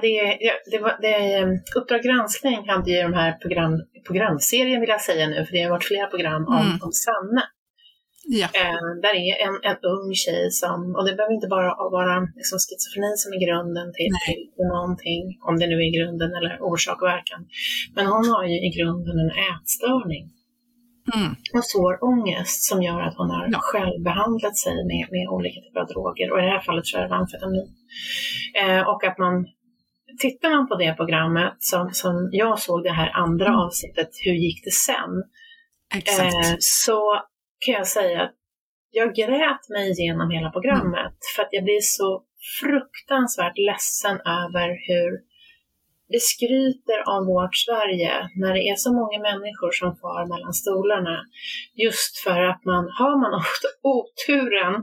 [0.00, 0.38] det,
[0.70, 3.72] det, var, det, eh, Uppdrag granskning hade ju de här program,
[4.06, 6.78] programserien vill jag säga nu, för det har varit flera program om, mm.
[6.82, 7.42] om Sanne.
[8.26, 8.48] Ja.
[8.60, 12.58] Eh, där är en, en ung tjej som, och det behöver inte bara vara liksom
[12.62, 17.08] schizofreni som är grunden till, till någonting, om det nu är grunden eller orsak och
[17.14, 17.40] verkan.
[17.96, 20.24] Men hon har ju i grunden en ätstörning.
[21.14, 21.34] Mm.
[21.54, 23.58] Och svår ångest som gör att hon har ja.
[23.62, 27.10] självbehandlat sig med, med olika typer av droger och i det här fallet tror jag
[27.10, 27.68] det amfetamin.
[28.62, 29.46] Eh, och att man,
[30.18, 33.60] tittar man på det programmet som, som jag såg det här andra mm.
[33.60, 35.12] avsnittet, Hur gick det sen?
[35.94, 37.20] Eh, så
[37.66, 38.34] kan jag säga att
[38.90, 41.30] jag grät mig igenom hela programmet mm.
[41.36, 42.22] för att jag blir så
[42.60, 45.10] fruktansvärt ledsen över hur
[46.12, 51.16] det skryter om vårt Sverige när det är så många människor som far mellan stolarna.
[51.84, 54.74] Just för att man har man ofta oturen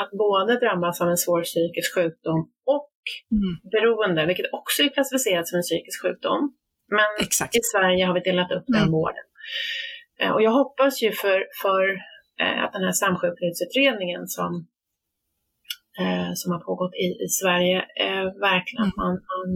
[0.00, 2.40] att både drabbas av en svår psykisk sjukdom
[2.76, 2.94] och
[3.36, 3.52] mm.
[3.74, 6.40] beroende, vilket också är klassificerat som en psykisk sjukdom.
[6.98, 7.56] Men Exakt.
[7.56, 8.92] i Sverige har vi delat upp den mm.
[8.92, 9.26] vården.
[10.20, 11.84] Eh, och jag hoppas ju för, för
[12.42, 14.50] eh, att den här samsjuklighetsutredningen som,
[16.00, 17.78] eh, som har pågått i, i Sverige,
[18.50, 18.88] verkligen mm.
[18.88, 19.50] att man, man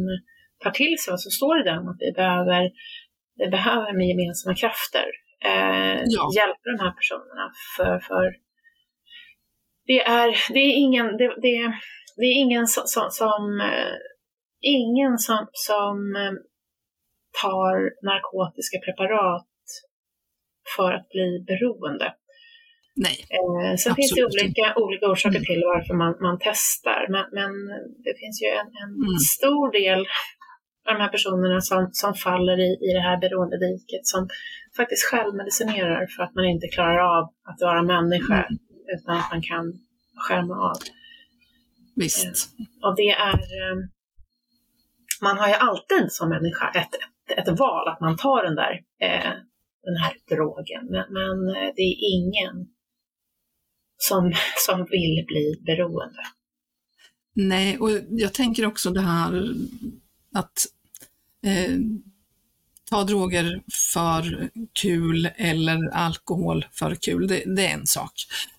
[0.63, 2.71] tar till sig vad som står i den, att vi behöver,
[3.39, 5.07] vi behöver med gemensamma krafter
[5.45, 6.23] eh, ja.
[6.39, 7.47] hjälpa de här personerna.
[7.77, 8.25] För, för
[9.87, 11.57] det, är, det är ingen, det, det,
[12.17, 13.95] det är ingen som, som, som eh,
[14.61, 16.33] ingen som, som eh,
[17.43, 17.77] tar
[18.11, 19.47] narkotiska preparat
[20.77, 22.15] för att bli beroende.
[22.95, 23.17] Nej.
[23.39, 25.49] Eh, sen finns det olika, olika orsaker mm.
[25.51, 27.53] till varför man, man testar, men, men
[28.05, 29.19] det finns ju en, en mm.
[29.37, 30.07] stor del
[30.85, 34.29] de här personerna som, som faller i, i det här beroendediket som
[34.77, 38.59] faktiskt självmedicinerar för att man inte klarar av att vara människa mm.
[38.95, 39.73] utan att man kan
[40.17, 40.77] skärma av.
[41.97, 42.27] Visst.
[42.27, 43.77] Eh, och det är, eh,
[45.23, 46.95] man har ju alltid som människa ett,
[47.29, 49.33] ett, ett val att man tar den där eh,
[49.83, 50.87] den här drogen.
[50.91, 52.69] Men, men, eh, det är ingen
[53.97, 54.33] som,
[54.67, 56.23] som vill bli beroende.
[57.35, 59.55] Nej, och jag tänker också det här
[60.33, 60.67] att
[61.43, 61.79] eh,
[62.91, 68.13] ta droger för kul eller alkohol för kul, det, det är en sak.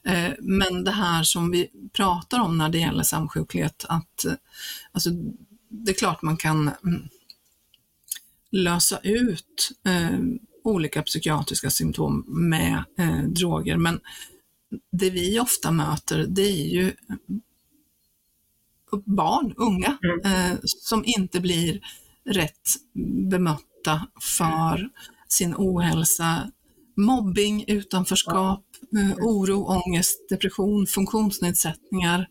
[0.08, 4.34] Eh, men det här som vi pratar om när det gäller samsjuklighet, att eh,
[4.92, 5.10] alltså,
[5.70, 7.10] det är klart man kan mm,
[8.52, 10.20] lösa ut eh,
[10.64, 14.00] olika psykiatriska symptom med eh, droger, men
[14.92, 16.94] det vi ofta möter det är ju
[18.98, 20.52] barn, unga, mm.
[20.52, 21.80] eh, som inte blir
[22.30, 22.70] rätt
[23.30, 24.90] bemötta för
[25.28, 26.52] sin ohälsa,
[26.98, 28.66] mobbing, utanförskap,
[28.98, 32.28] eh, oro, ångest, depression, funktionsnedsättningar,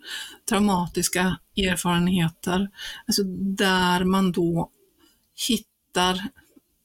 [0.48, 2.68] traumatiska erfarenheter.
[3.06, 3.22] Alltså
[3.56, 4.70] där man då
[5.48, 6.28] hittar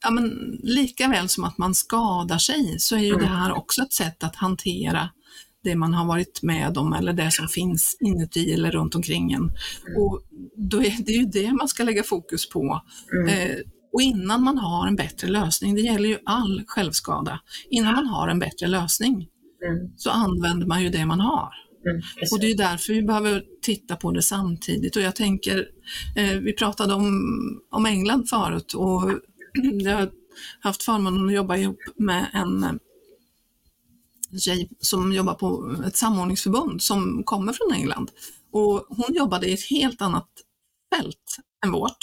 [0.04, 3.22] ja, men lika väl som att man skadar sig så är ju mm.
[3.22, 5.10] det här också ett sätt att hantera
[5.68, 9.42] det man har varit med om eller det som finns inuti eller runt omkring en.
[9.42, 9.52] Mm.
[10.02, 10.22] Och
[10.56, 12.82] då är det ju det man ska lägga fokus på.
[13.14, 13.28] Mm.
[13.28, 13.58] Eh,
[13.94, 18.28] och innan man har en bättre lösning, det gäller ju all självskada, innan man har
[18.28, 19.28] en bättre lösning
[19.68, 19.92] mm.
[19.98, 21.50] så använder man ju det man har.
[21.90, 22.02] Mm,
[22.32, 24.96] och det är därför vi behöver titta på det samtidigt.
[24.96, 25.66] Och jag tänker,
[26.18, 27.12] eh, vi pratade om,
[27.72, 29.12] om England förut och
[29.84, 30.10] jag har
[30.60, 32.80] haft förmånen att jobba ihop med en
[34.40, 38.12] tjej som jobbar på ett samordningsförbund som kommer från England.
[38.52, 40.28] Och hon jobbade i ett helt annat
[40.96, 41.98] fält än vårt,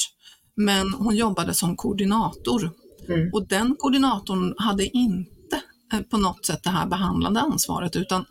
[0.56, 2.70] men hon jobbade som koordinator.
[3.08, 3.30] Mm.
[3.32, 8.24] Och den koordinatorn hade inte eh, på något sätt det här behandlande ansvaret utan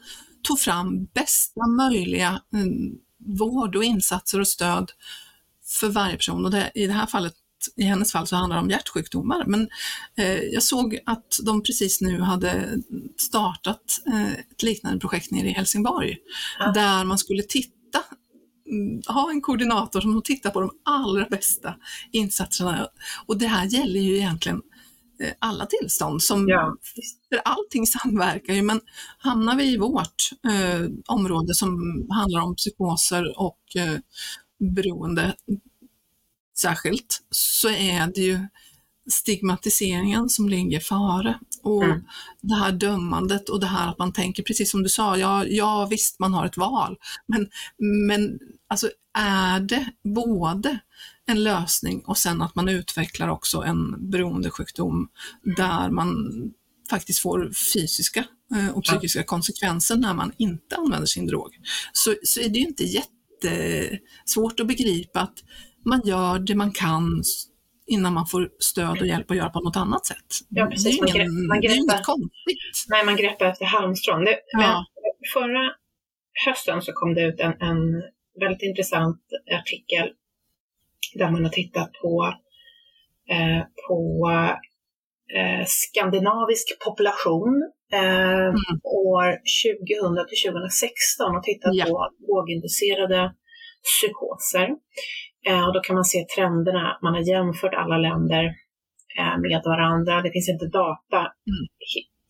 [0.43, 2.91] tog fram bästa möjliga mm,
[3.39, 4.91] vård och insatser och stöd
[5.65, 6.45] för varje person.
[6.45, 7.33] Och det, I det här fallet
[7.75, 9.43] i hennes fall så handlar det om hjärtsjukdomar.
[9.47, 9.67] Men
[10.17, 12.81] eh, jag såg att de precis nu hade
[13.17, 16.17] startat eh, ett liknande projekt nere i Helsingborg
[16.59, 16.71] ja.
[16.71, 17.99] där man skulle titta
[18.69, 21.75] mm, ha en koordinator som tittar på de allra bästa
[22.11, 22.87] insatserna.
[23.25, 24.61] Och det här gäller ju egentligen
[25.23, 26.75] eh, alla tillstånd, som, ja.
[27.29, 28.81] för allting samverkar ju, men
[29.17, 31.77] hamnar vi i vårt eh, område som
[32.09, 33.99] handlar om psykoser och eh,
[34.59, 35.35] beroende,
[36.57, 38.39] särskilt, så är det ju
[39.11, 41.39] stigmatiseringen som ligger före.
[41.61, 42.03] Och mm.
[42.41, 45.87] det här dömandet och det här att man tänker, precis som du sa, ja, ja
[45.89, 47.49] visst man har ett val, men,
[48.07, 50.79] men alltså är det både
[51.25, 55.07] en lösning och sen att man utvecklar också en beroendesjukdom
[55.57, 56.29] där man
[56.89, 61.59] faktiskt får fysiska eh, och psykiska konsekvenser när man inte använder sin drog,
[61.93, 65.43] så, så är det ju inte jättesvårt att begripa att
[65.85, 67.23] man gör det man kan
[67.85, 70.25] innan man får stöd och hjälp att göra på något annat sätt.
[70.49, 70.99] Ja, precis.
[70.99, 72.85] Det är, ingen, man greppar, det är inget konstigt.
[72.89, 74.25] Nej, man greppar efter halmstrån.
[74.25, 74.85] Det, ja.
[75.33, 75.71] Förra
[76.45, 78.03] hösten så kom det ut en, en
[78.39, 79.21] väldigt intressant
[79.59, 80.09] artikel
[81.13, 82.33] där man har tittat på,
[83.29, 84.29] eh, på
[85.37, 88.79] eh, skandinavisk population eh, mm.
[88.83, 91.85] år 2000 till 2016 och tittat ja.
[91.85, 93.33] på låginducerade
[93.83, 94.67] psykoser.
[95.47, 98.43] Eh, och då kan man se trenderna, man har jämfört alla länder
[99.19, 100.21] eh, med varandra.
[100.21, 101.19] Det finns inte data
[101.51, 101.63] mm.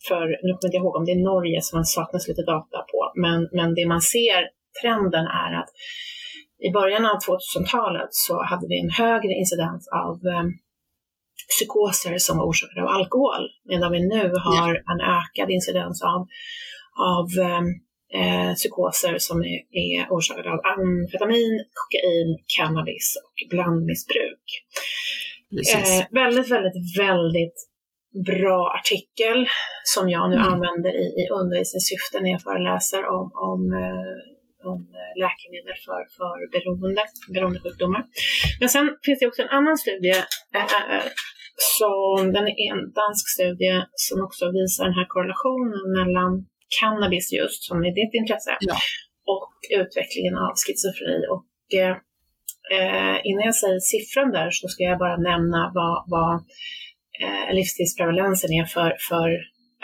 [0.07, 2.77] för, nu kommer jag inte ihåg om det är Norge som man saknas lite data
[2.91, 4.41] på, men, men det man ser,
[4.81, 5.69] trenden är att
[6.67, 10.45] i början av 2000-talet så hade vi en högre incidens av eh,
[11.49, 16.21] psykoser som var orsakade av alkohol, medan vi nu har en ökad incidens av,
[17.15, 17.25] av
[17.59, 17.67] um,
[18.19, 24.45] eh, psykoser som är, är orsakade av amfetamin, kokain, cannabis och blandmissbruk.
[25.75, 27.59] Eh, väldigt, väldigt, väldigt
[28.31, 29.47] bra artikel
[29.83, 30.47] som jag nu mm.
[30.47, 34.79] använder i, i undervisningssyfte när jag föreläser om, om, eh, om
[35.23, 38.03] läkemedel för, för beroende, beroendesjukdomar.
[38.59, 40.17] Men sen finns det också en annan studie
[40.55, 41.07] eh, eh
[41.79, 46.31] som den är en dansk studie som också visar den här korrelationen mellan
[46.79, 48.77] cannabis just, som är ditt intresse, ja.
[49.33, 51.19] och utvecklingen av schizofreni.
[51.33, 51.49] Och
[51.81, 51.95] eh,
[52.75, 56.35] eh, innan jag säger siffran där så ska jag bara nämna vad, vad
[57.23, 59.27] eh, livstidsprevalensen är för, för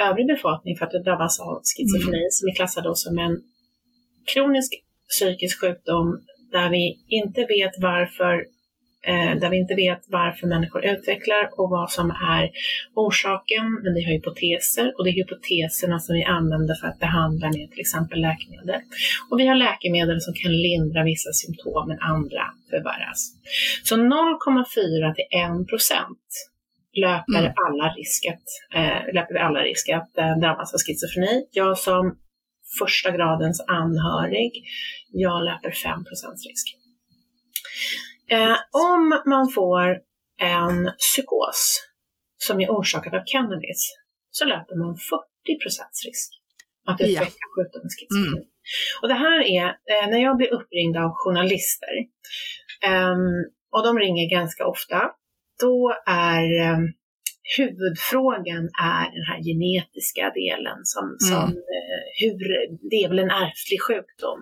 [0.07, 2.35] övrig befolkning för att det drabbas av schizofreni mm.
[2.37, 3.35] som är klassad som en
[4.33, 4.71] kronisk
[5.13, 6.07] psykisk sjukdom
[6.51, 8.45] där vi inte vet varför
[9.41, 12.51] där vi inte vet varför människor utvecklar och vad som är
[12.95, 13.65] orsaken.
[13.83, 17.71] Men vi har hypoteser och det är hypoteserna som vi använder för att behandla med
[17.71, 18.81] till exempel läkemedel.
[19.29, 23.21] Och vi har läkemedel som kan lindra vissa symptom men andra förvärras.
[23.83, 25.29] Så 0,4 till
[25.61, 26.25] 1 procent
[26.93, 27.53] löper mm.
[27.65, 31.45] alla risk att, eh, löper vi alla risk att eh, drabbas av schizofreni.
[31.51, 32.17] Jag som
[32.79, 34.51] första gradens anhörig,
[35.11, 36.05] jag löper 5%
[36.49, 36.75] risk.
[38.29, 39.97] Eh, om man får
[40.41, 41.89] en psykos
[42.37, 43.95] som är orsakad av cannabis
[44.31, 44.97] så löper man 40%
[46.05, 46.31] risk
[46.87, 47.47] att utveckla ja.
[47.55, 48.37] sjukdomen schizofreni.
[48.37, 48.49] Mm.
[49.01, 51.95] Och det här är eh, när jag blir uppringd av journalister
[52.83, 53.17] eh,
[53.71, 55.01] och de ringer ganska ofta,
[55.59, 56.93] då är ehm,
[57.57, 61.19] huvudfrågan är den här genetiska delen som, mm.
[61.19, 62.37] som eh, hur,
[62.89, 64.39] det är väl en ärftlig sjukdom.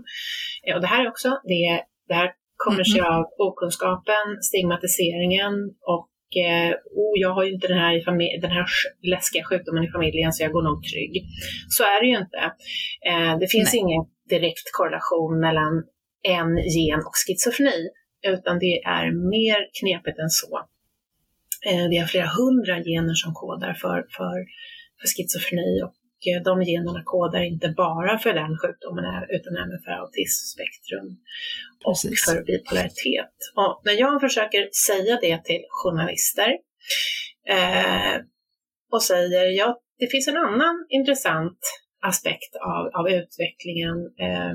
[0.68, 1.84] Eh, och det här är också, det,
[2.16, 5.54] här kommer sig av okunskapen, stigmatiseringen
[5.96, 6.10] och
[6.46, 7.94] eh, oh, jag har ju inte den här,
[8.42, 8.66] den här
[9.14, 11.14] läskiga sjukdomen i familjen så jag går nog trygg.
[11.76, 12.42] Så är det ju inte.
[13.10, 13.82] Eh, det finns Nej.
[13.82, 15.74] ingen direkt korrelation mellan
[16.24, 17.80] en gen och schizofreni,
[18.34, 20.52] utan det är mer knepigt än så.
[21.70, 24.38] Eh, vi har flera hundra gener som kodar för, för,
[25.00, 25.94] för schizofreni och
[26.46, 31.08] de generna kodar inte bara för den sjukdomen utan även för autismspektrum
[31.86, 32.26] och Precis.
[32.26, 33.36] för bipolaritet.
[33.56, 36.50] Och när jag försöker säga det till journalister
[37.50, 38.16] eh,
[38.92, 41.60] och säger ja, det finns en annan intressant
[42.02, 44.54] aspekt av, av utvecklingen eh,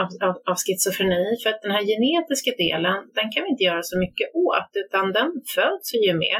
[0.00, 1.24] av, av, av schizofreni.
[1.42, 5.04] För att den här genetiska delen, den kan vi inte göra så mycket åt, utan
[5.18, 6.38] den föds vi ju med.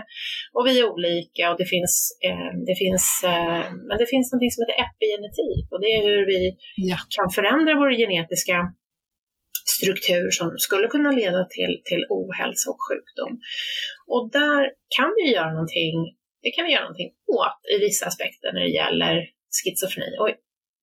[0.54, 1.94] Och vi är olika och det finns,
[2.28, 6.22] eh, det finns, eh, men det finns något som heter epigenetik och det är hur
[6.32, 6.40] vi
[6.90, 6.98] ja.
[7.16, 8.58] kan förändra vår genetiska
[9.76, 13.32] struktur som skulle kunna leda till, till ohälsa och sjukdom.
[14.12, 14.62] Och där
[14.96, 15.96] kan vi göra någonting,
[16.42, 19.14] det kan vi göra någonting åt i vissa aspekter när det gäller
[19.56, 20.18] schizofreni.
[20.22, 20.30] Och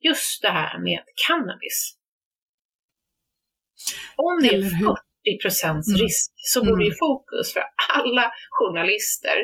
[0.10, 1.78] just det här med cannabis
[4.16, 6.02] om det är 40 procents mm.
[6.04, 7.04] risk så borde ju mm.
[7.06, 7.64] fokus för
[7.98, 8.26] alla
[8.58, 9.38] journalister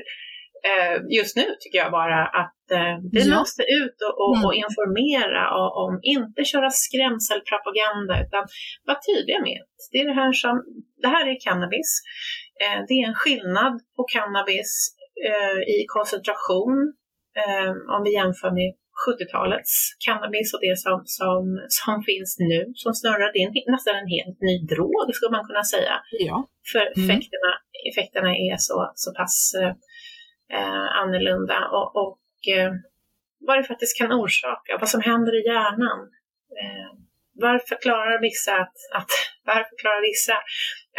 [0.69, 3.39] eh, just nu tycker jag bara att eh, vi ja.
[3.39, 4.45] måste ut och, och, mm.
[4.45, 8.43] och informera och, om, inte köra skrämselpropaganda utan
[8.87, 10.55] vara tydliga med att det är det här som,
[11.01, 11.89] det här är cannabis.
[12.63, 14.71] Eh, det är en skillnad på cannabis
[15.77, 16.93] i koncentration
[17.95, 18.71] om vi jämför med
[19.07, 19.73] 70-talets
[20.05, 21.43] cannabis och det som, som,
[21.79, 23.29] som finns nu som snurrar.
[23.33, 25.95] Det är en, nästan en helt ny drog skulle man kunna säga.
[26.29, 26.35] Ja.
[26.71, 26.95] För mm.
[26.99, 27.51] effekterna,
[27.89, 29.35] effekterna är så, så pass
[30.57, 32.23] eh, annorlunda och, och
[32.55, 32.71] eh,
[33.47, 35.99] vad det faktiskt kan orsaka, vad som händer i hjärnan.
[36.61, 36.89] Eh,
[37.33, 39.11] varför klarar vissa att, att,
[39.45, 40.35] varför klarar vissa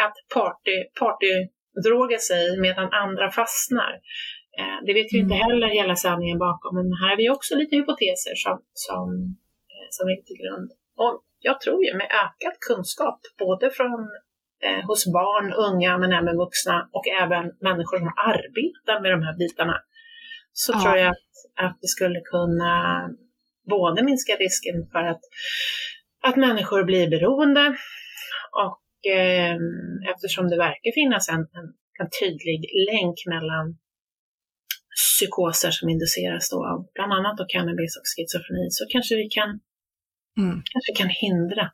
[0.05, 3.91] att party, partydroga sig medan andra fastnar?
[4.59, 5.47] Eh, det vet vi inte mm.
[5.47, 9.07] heller hela sanningen bakom, men här har vi också lite hypoteser som, som,
[9.73, 10.69] eh, som ligger till grund.
[11.03, 14.01] Och jag tror ju med ökad kunskap, både från
[14.65, 19.37] eh, hos barn, unga, men även vuxna och även människor som arbetar med de här
[19.37, 19.77] bitarna,
[20.53, 20.81] så ja.
[20.81, 21.31] tror jag att,
[21.65, 22.75] att vi skulle kunna
[23.69, 25.21] både minska risken för att,
[26.23, 27.75] att människor blir beroende
[28.65, 29.57] och eh,
[30.11, 31.67] eftersom det verkar finnas en, en,
[31.99, 32.59] en tydlig
[32.91, 33.77] länk mellan
[35.01, 39.59] psykoser som induceras då av bland annat då cannabis och schizofreni så kanske vi kan,
[40.37, 40.63] mm.
[40.65, 41.71] kanske kan hindra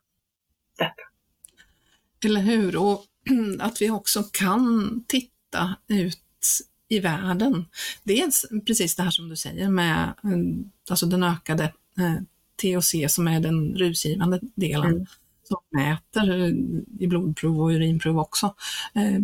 [0.78, 1.02] detta.
[2.24, 2.76] Eller hur?
[2.76, 3.04] Och
[3.60, 6.18] att vi också kan titta ut
[6.88, 7.64] i världen.
[8.02, 11.64] Dels precis det här som du säger med mm, alltså den ökade
[11.98, 12.22] eh,
[12.56, 14.90] THC som är den rusgivande delen.
[14.90, 15.06] Mm
[15.48, 16.46] som mäter
[17.00, 18.54] i blodprov och urinprov också,
[18.94, 19.20] eh,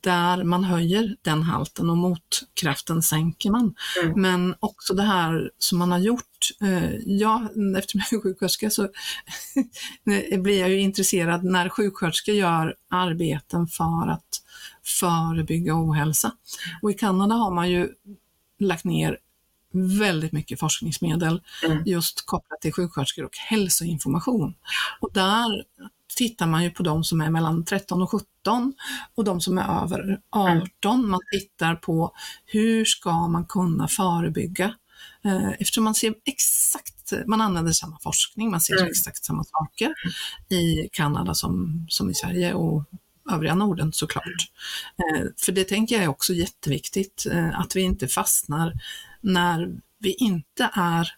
[0.00, 3.74] där man höjer den halten och motkraften sänker man.
[4.02, 4.20] Mm.
[4.20, 7.48] Men också det här som man har gjort, eh, ja,
[7.78, 8.88] eftersom jag är sjuksköterska så
[10.38, 14.40] blir jag ju intresserad när sjuksköterskor gör arbeten för att
[15.00, 16.32] förebygga ohälsa.
[16.82, 17.88] Och i Kanada har man ju
[18.58, 19.18] lagt ner
[19.74, 21.82] väldigt mycket forskningsmedel mm.
[21.86, 24.54] just kopplat till sjuksköterskor och hälsoinformation.
[25.00, 25.64] Och där
[26.16, 28.74] tittar man ju på de som är mellan 13 och 17
[29.14, 31.10] och de som är över 18.
[31.10, 32.14] Man tittar på
[32.46, 34.74] hur ska man kunna förebygga
[35.24, 38.88] eh, Eftersom man ser exakt, man använder samma forskning, man ser mm.
[38.88, 39.94] exakt samma saker
[40.48, 42.84] i Kanada som, som i Sverige och
[43.32, 44.50] övriga Norden såklart.
[44.96, 48.72] Eh, för det tänker jag är också jätteviktigt, eh, att vi inte fastnar
[49.24, 51.08] när vi inte är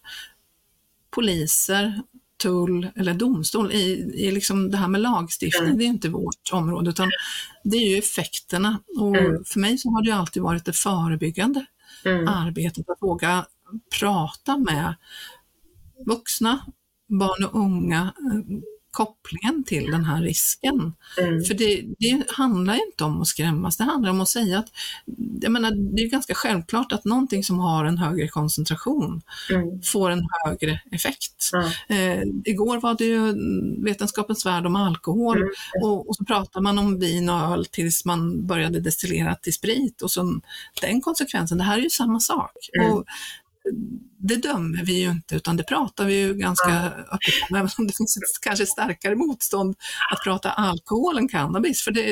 [1.11, 2.03] poliser,
[2.37, 5.79] tull eller domstol i, i liksom det här med lagstiftning, mm.
[5.79, 7.11] det är inte vårt område utan
[7.65, 8.81] det är ju effekterna.
[8.99, 9.45] Och mm.
[9.45, 11.67] för mig så har det alltid varit det förebyggande
[12.05, 12.29] mm.
[12.29, 13.47] arbetet, att våga
[14.01, 14.95] prata med
[16.07, 16.67] vuxna,
[17.09, 18.15] barn och unga,
[18.97, 20.93] kopplingen till den här risken.
[21.21, 21.45] Mm.
[21.45, 24.69] För det, det, handlar inte om att skrämmas, det handlar om att säga att,
[25.41, 29.83] jag menar, det är ganska självklart att någonting som har en högre koncentration mm.
[29.83, 31.51] får en högre effekt.
[31.89, 33.35] Eh, igår var det ju
[33.85, 35.49] Vetenskapens värld om alkohol mm.
[35.83, 40.03] och, och, så pratar man om vin och öl tills man började destillera till sprit
[40.03, 40.41] och så
[40.81, 42.57] den konsekvensen, det här är ju samma sak.
[42.81, 42.93] Mm.
[42.93, 43.05] Och
[44.19, 46.87] det dömer vi ju inte, utan det pratar vi ju ganska ja.
[46.87, 49.77] öppet om, även om det finns ett kanske starkare motstånd
[50.13, 52.03] att prata alkohol än cannabis, för det,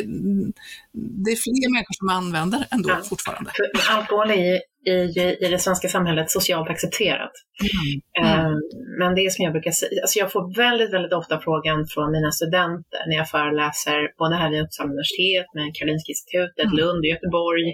[0.92, 3.02] det är fler människor som använder ändå ja.
[3.08, 3.50] fortfarande.
[3.76, 7.32] För alkohol är i, i det svenska samhället socialt accepterat.
[7.68, 8.28] Mm.
[8.28, 8.52] Mm.
[8.98, 12.12] Men det är som jag brukar säga, alltså jag får väldigt, väldigt ofta frågan från
[12.12, 16.76] mina studenter när jag föreläser både här vid Uppsala universitet, med Karolinska institutet, mm.
[16.78, 17.66] Lund, Göteborg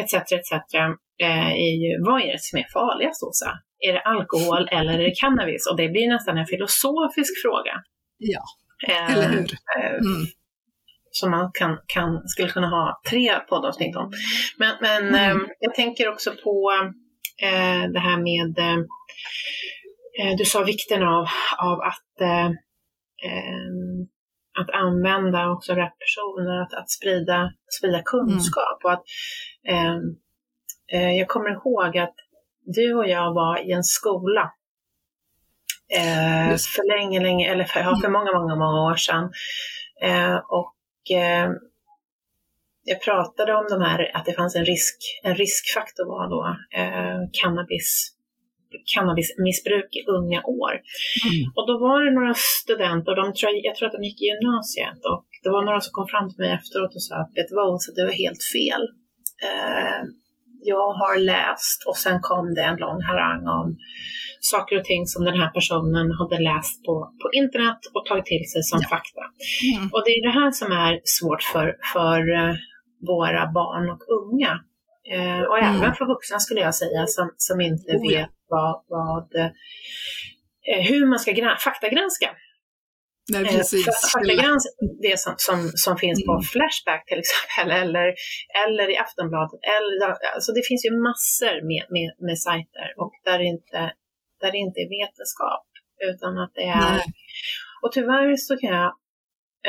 [0.00, 0.14] etc.
[0.38, 0.52] etc.
[1.22, 3.50] Eh, är ju, vad är det som är farligast Åsa?
[3.86, 5.62] Är det alkohol eller är det cannabis?
[5.70, 7.74] Och det blir nästan en filosofisk fråga.
[8.32, 8.44] Ja,
[8.88, 9.46] eh, eller hur?
[10.06, 10.26] Mm
[11.16, 14.12] som man kan, kan, skulle kunna ha tre poddavsnitt om.
[14.58, 15.40] Men, men mm.
[15.40, 16.72] eh, jag tänker också på
[17.42, 18.78] eh, det här med, eh,
[20.20, 21.26] eh du sa vikten av,
[21.58, 22.46] av att, eh,
[23.26, 23.72] eh,
[24.60, 28.84] att använda också rätt personer, att, att sprida, sprida kunskap.
[28.84, 28.84] Mm.
[28.84, 29.04] Och att,
[31.16, 32.14] jag kommer ihåg att
[32.64, 34.52] du och jag var i en skola
[36.74, 39.30] för länge, länge, eller för, ja, för många, många, många år sedan.
[40.48, 40.75] och
[41.10, 41.48] eh,
[42.84, 46.42] jag pratade om de här, att det fanns en, risk, en riskfaktor var då
[46.80, 48.12] eh, cannabis
[48.94, 50.74] cannabismissbruk i unga år.
[51.26, 51.52] Mm.
[51.56, 55.00] Och då var det några studenter, de tror, jag tror att de gick i gymnasiet,
[55.12, 57.54] och det var några som kom fram till mig efteråt och sa att vet du
[57.54, 58.82] vad, så det var helt fel.
[59.48, 60.00] Eh,
[60.66, 63.76] jag har läst och sen kom det en lång harang om
[64.40, 68.46] saker och ting som den här personen hade läst på, på internet och tagit till
[68.52, 68.88] sig som ja.
[68.88, 69.24] fakta.
[69.76, 69.88] Mm.
[69.92, 72.54] Och det är det här som är svårt för, för uh,
[73.12, 74.52] våra barn och unga.
[75.16, 75.70] Uh, och mm.
[75.74, 79.50] även för vuxna skulle jag säga som, som inte oh, vet vad, vad uh,
[80.90, 82.28] hur man ska faktagranska.
[83.32, 83.86] Nej, precis.
[84.14, 84.64] Faktagrans,
[85.02, 86.26] det som, som, som finns mm.
[86.26, 88.06] på Flashback till exempel, eller,
[88.64, 89.60] eller i Aftonbladet.
[89.76, 93.80] Eller, alltså det finns ju massor med, med, med sajter och där det, inte,
[94.40, 95.66] där det inte är vetenskap,
[96.10, 96.90] utan att det är...
[96.90, 97.04] Nej.
[97.82, 98.90] Och tyvärr så kan jag,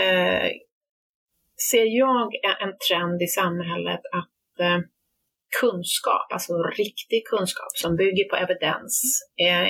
[0.04, 0.50] eh,
[1.70, 2.28] ser jag
[2.64, 4.80] en trend i samhället att eh,
[5.60, 6.54] kunskap, alltså
[6.84, 9.64] riktig kunskap som bygger på evidens, är,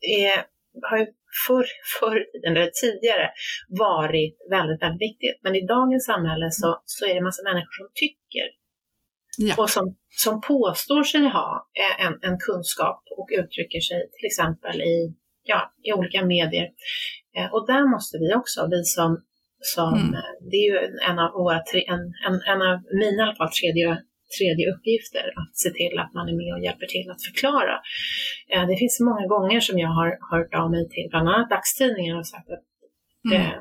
[0.00, 0.46] är,
[0.82, 0.98] har
[1.46, 1.66] förr,
[1.98, 3.26] förr eller tidigare
[3.68, 5.38] varit väldigt, väldigt viktigt.
[5.44, 8.46] Men i dagens samhälle så, så är det en massa människor som tycker
[9.38, 9.54] ja.
[9.58, 15.14] och som, som påstår sig ha en, en kunskap och uttrycker sig till exempel i,
[15.42, 16.68] ja, i olika medier.
[17.36, 19.10] Eh, och där måste vi också, vi som,
[19.74, 20.10] som mm.
[20.50, 20.78] det är ju
[21.08, 24.02] en av, våra tre, en, en, en av mina i alla fall tredje
[24.38, 27.76] tredje uppgifter, att se till att man är med och hjälper till att förklara.
[28.52, 32.14] Eh, det finns många gånger som jag har hört av mig till bland annat dagstidningar
[32.18, 32.64] och sagt att
[33.26, 33.42] mm.
[33.42, 33.58] eh,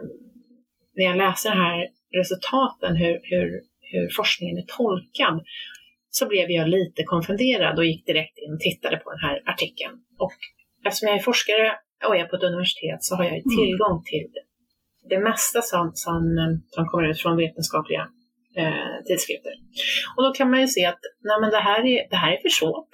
[0.95, 1.77] när jag läser här
[2.19, 3.47] resultaten, hur, hur,
[3.91, 5.35] hur forskningen är tolkad,
[6.09, 9.95] så blev jag lite konfunderad och gick direkt in och tittade på den här artikeln.
[10.25, 10.37] Och
[10.85, 11.75] eftersom jag är forskare
[12.07, 13.57] och är på ett universitet så har jag mm.
[13.57, 14.27] tillgång till
[15.09, 16.21] det mesta som, som,
[16.67, 18.07] som kommer ut från vetenskapliga
[18.57, 19.53] eh, tidskrifter.
[20.15, 22.41] Och då kan man ju se att nej, men det, här är, det här är
[22.41, 22.93] för svårt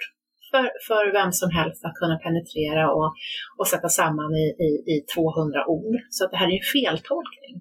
[0.50, 3.10] för, för vem som helst att kunna penetrera och,
[3.58, 5.94] och sätta samman i, i, i 200 ord.
[6.10, 7.54] Så att det här är en feltolkning.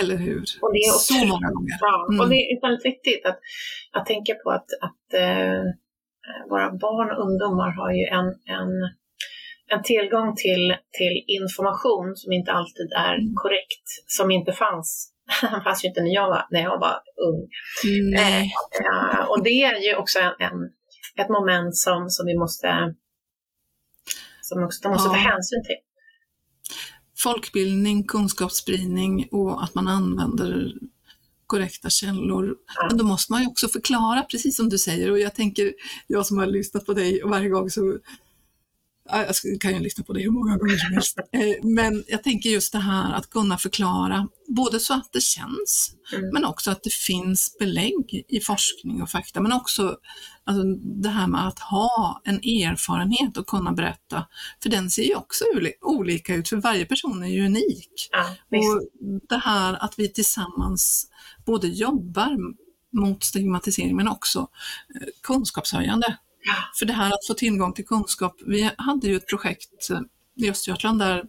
[0.00, 0.42] Eller hur?
[0.62, 1.76] Och det är också, så många gånger.
[1.80, 2.20] Ja, mm.
[2.20, 3.38] och det är väldigt viktigt att,
[3.96, 5.62] att tänka på att, att eh,
[6.50, 8.28] våra barn och ungdomar har ju en,
[8.58, 8.72] en,
[9.72, 13.34] en tillgång till, till information som inte alltid är mm.
[13.42, 17.48] korrekt, som inte fanns han fanns ju inte när jag var, när jag var ung.
[17.84, 18.14] Mm.
[18.14, 20.70] Eh, och det är ju också en, en,
[21.24, 22.94] ett moment som, som vi måste,
[24.40, 25.12] som också, måste ja.
[25.12, 25.76] ta hänsyn till.
[27.18, 30.72] Folkbildning, kunskapsspridning och att man använder
[31.46, 32.56] korrekta källor.
[32.76, 32.86] Ja.
[32.88, 35.72] Men då måste man ju också förklara, precis som du säger, och jag tänker,
[36.06, 37.98] jag som har lyssnat på dig varje gång så
[39.10, 41.18] jag kan ju lyssna på det hur många gånger som helst.
[41.32, 45.96] Eh, men jag tänker just det här att kunna förklara, både så att det känns,
[46.12, 46.30] mm.
[46.32, 49.96] men också att det finns belägg i forskning och fakta, men också
[50.44, 50.64] alltså,
[51.02, 54.26] det här med att ha en erfarenhet och kunna berätta,
[54.62, 55.44] för den ser ju också
[55.80, 58.08] olika ut, för varje person är ju unik.
[58.10, 58.82] Ja, och
[59.28, 61.10] det här att vi tillsammans
[61.46, 62.38] både jobbar
[62.92, 64.48] mot stigmatisering men också
[64.94, 66.18] eh, kunskapshöjande.
[66.78, 70.00] För det här att få tillgång till kunskap, vi hade ju ett projekt eh,
[70.36, 71.24] i Östergötland där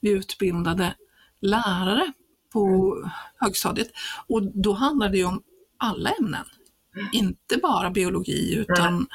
[0.00, 0.94] vi utbildade
[1.40, 2.12] lärare
[2.52, 2.94] på
[3.36, 3.90] högstadiet
[4.26, 5.42] och då handlade det om
[5.78, 6.44] alla ämnen.
[7.12, 9.06] Inte bara biologi utan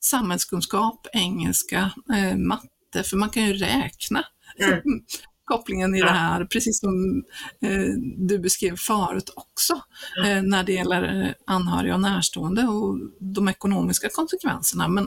[0.00, 4.24] samhällskunskap, engelska, eh, matte, för man kan ju räkna.
[4.58, 4.80] Mm.
[5.50, 6.06] kopplingen i ja.
[6.06, 7.24] det här, precis som
[7.62, 9.80] eh, du beskrev förut också,
[10.24, 14.88] eh, när det gäller eh, anhöriga och närstående och de ekonomiska konsekvenserna.
[14.88, 15.04] Men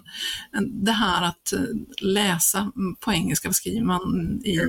[0.55, 1.59] eh, det här att eh,
[2.01, 4.59] läsa på engelska, vad skriver man i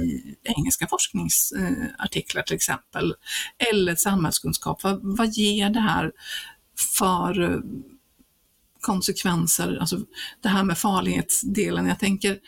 [0.43, 3.15] engelska forskningsartiklar till exempel,
[3.71, 6.13] eller samhällskunskap, vad, vad ger det här
[6.99, 7.63] för
[8.81, 9.99] konsekvenser, alltså
[10.43, 11.87] det här med farlighetsdelen.
[11.87, 12.39] Jag tänker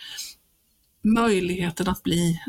[1.03, 2.41] möjligheten att bli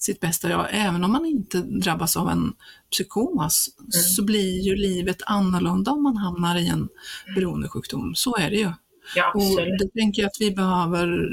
[0.00, 0.66] sitt bästa jag.
[0.70, 2.52] Även om man inte drabbas av en
[2.90, 3.90] psykos mm.
[3.90, 6.88] så blir ju livet annorlunda om man hamnar i en
[7.34, 8.14] beroendesjukdom.
[8.14, 8.72] Så är det ju.
[9.14, 11.28] Ja, och det tänker jag att vi behöver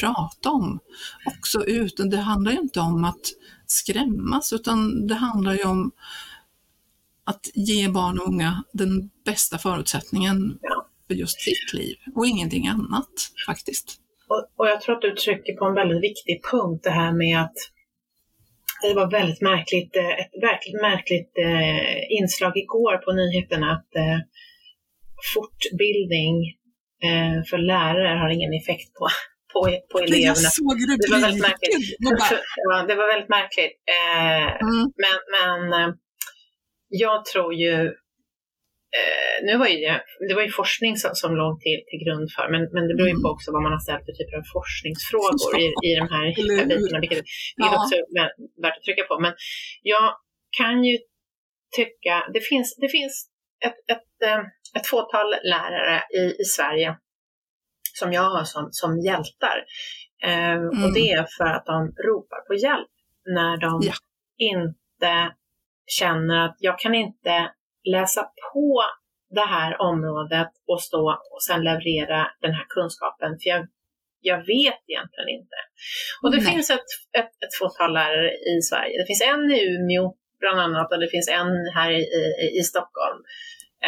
[0.00, 0.78] prata om
[1.24, 3.20] också utan Det handlar ju inte om att
[3.66, 5.92] skrämmas utan det handlar ju om
[7.24, 10.86] att ge barn och unga den bästa förutsättningen ja.
[11.06, 13.08] för just sitt liv och ingenting annat
[13.46, 14.00] faktiskt.
[14.28, 17.42] Och, och jag tror att du trycker på en väldigt viktig punkt det här med
[17.42, 17.56] att
[18.82, 24.18] det var väldigt märkligt, eh, ett verkligt märkligt eh, inslag igår på nyheterna att eh,
[25.34, 26.36] fortbildning
[27.50, 29.06] för lärare har ingen effekt på,
[29.52, 29.60] på,
[29.92, 30.26] på eleverna.
[30.26, 31.98] Jag såg det var väldigt märkligt.
[32.88, 33.74] det var väldigt märkligt.
[34.62, 34.84] Mm.
[35.04, 35.58] Men, men
[36.88, 37.94] jag tror ju
[39.46, 42.46] nu var ju det, det var ju forskning som, som låg till, till grund för,
[42.52, 43.34] men, men det beror ju på mm.
[43.34, 46.24] också vad man har ställt för typer av forskningsfrågor i, i de här
[46.70, 47.22] bitarna, vilket,
[47.58, 47.78] vilket ja.
[47.78, 48.04] också är
[48.62, 49.14] värt att trycka på.
[49.24, 49.32] Men
[49.82, 50.06] jag
[50.60, 50.96] kan ju
[51.76, 53.14] tycka, det finns, det finns
[53.66, 54.40] ett, ett, eh,
[54.76, 56.96] ett fåtal lärare i, i Sverige
[57.98, 59.64] som jag har som, som hjältar.
[60.24, 60.84] Eh, mm.
[60.84, 62.92] Och det är för att de ropar på hjälp
[63.36, 63.94] när de ja.
[64.38, 65.34] inte
[65.86, 67.52] känner att jag kan inte
[67.96, 68.22] läsa
[68.52, 68.82] på
[69.30, 73.30] det här området och stå och sen leverera den här kunskapen.
[73.40, 73.62] För jag,
[74.20, 75.58] jag vet egentligen inte.
[76.22, 76.46] Och det Nej.
[76.46, 78.94] finns ett, ett, ett fåtal lärare i Sverige.
[79.00, 82.62] Det finns en i Umeå bland annat och det finns en här i, i, i
[82.62, 83.20] Stockholm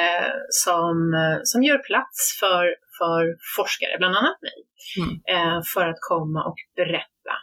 [0.02, 0.32] eh,
[0.64, 0.96] som,
[1.44, 2.64] som gör plats för,
[2.98, 3.22] för
[3.56, 4.58] forskare, bland annat mig,
[5.00, 5.12] mm.
[5.34, 7.34] eh, för att komma och berätta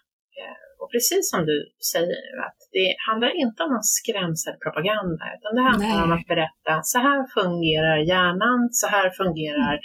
[0.79, 1.57] och precis som du
[1.91, 6.03] säger nu, att det handlar inte om någon skrämselpropaganda, utan det handlar Nej.
[6.03, 9.79] om att berätta, så här fungerar hjärnan, så här fungerar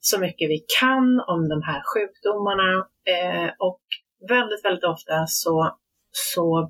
[0.00, 2.86] så mycket vi kan om de här sjukdomarna.
[3.14, 3.82] Eh, och
[4.28, 5.78] väldigt, väldigt ofta så,
[6.10, 6.68] så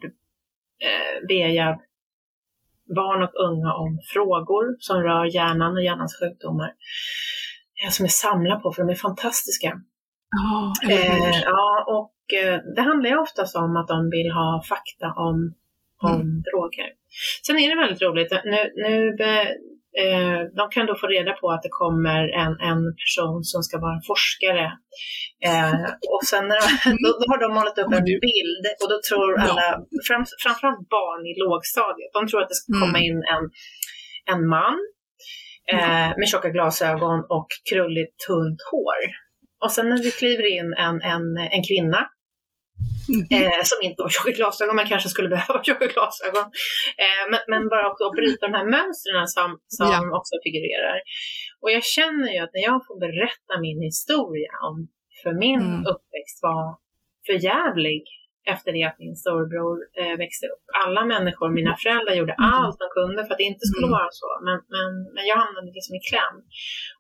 [0.89, 1.81] eh, ber jag
[2.97, 6.71] barn och unga om frågor som rör hjärnan och hjärnans sjukdomar.
[7.85, 9.81] Eh, som jag samlar på, för de är fantastiska.
[10.37, 12.13] Oh, eh, ja, och
[12.77, 15.55] det handlar ju oftast om att de vill ha fakta om,
[16.03, 16.43] om mm.
[16.49, 16.89] droger.
[17.47, 19.17] Sen är det väldigt roligt, nu, nu
[20.03, 23.79] eh, de kan då få reda på att det kommer en, en person som ska
[23.79, 24.67] vara forskare.
[25.49, 25.83] Eh,
[26.15, 29.31] och sen när de, då, då, har de målat upp en bild och då tror
[29.47, 29.67] alla,
[30.09, 33.09] fram, framförallt barn i lågstadiet, de tror att det ska komma mm.
[33.09, 33.45] in en,
[34.33, 34.79] en man
[35.73, 39.01] eh, med tjocka glasögon och krulligt tunt hår.
[39.65, 41.27] Och sen när vi kliver in en, en,
[41.57, 42.18] en kvinna Mm.
[43.37, 46.47] Eh, som inte har tjocka glasögon, men kanske skulle behöva tjocka glasögon.
[47.05, 50.19] Eh, men, men, bara också att bryta de här mönstren som, som ja.
[50.19, 50.97] också figurerar.
[51.63, 54.77] Och jag känner ju att när jag får berätta min historia om
[55.23, 55.87] för min mm.
[55.93, 56.65] uppväxt var
[57.27, 58.03] för jävlig
[58.53, 60.65] efter det att min storebror eh, växte upp.
[60.85, 62.51] Alla människor, mina föräldrar gjorde mm.
[62.53, 63.99] allt de kunde för att det inte skulle mm.
[63.99, 66.37] vara så, men, men, men jag hamnade liksom i kläm.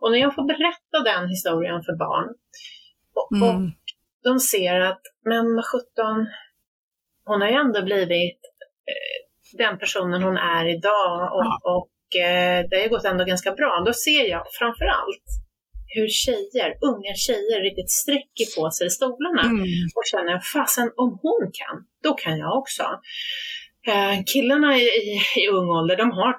[0.00, 2.28] Och när jag får berätta den historien för barn
[3.18, 3.72] och, och mm
[4.24, 6.26] de ser att, men 17,
[7.24, 8.40] hon har ju ändå blivit
[8.90, 9.18] eh,
[9.58, 11.60] den personen hon är idag och, ja.
[11.64, 13.82] och eh, det har ju gått ändå ganska bra.
[13.86, 15.28] Då ser jag framför allt
[15.94, 19.64] hur tjejer, unga tjejer riktigt sträcker på sig i stolarna mm.
[19.96, 22.84] och känner, fasen om hon kan, då kan jag också.
[23.90, 25.06] Eh, killarna i, i,
[25.42, 26.32] i ung ålder, de har,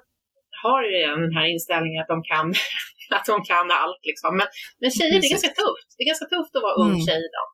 [0.64, 2.48] har ju den här inställningen att de kan,
[3.18, 4.32] att de kan allt liksom.
[4.40, 4.48] Men,
[4.82, 5.90] men tjejer, det är ganska tufft.
[5.96, 7.06] Det är ganska tufft att vara ung mm.
[7.08, 7.50] tjej idag.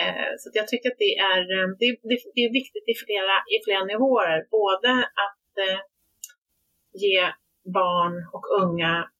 [0.00, 1.88] Eh, så jag tycker att det är, eh, det,
[2.34, 4.38] det, är viktigt i flera, i flera nivåer.
[4.50, 4.90] Både
[5.24, 5.80] att eh,
[7.04, 7.20] ge
[7.80, 9.10] barn och unga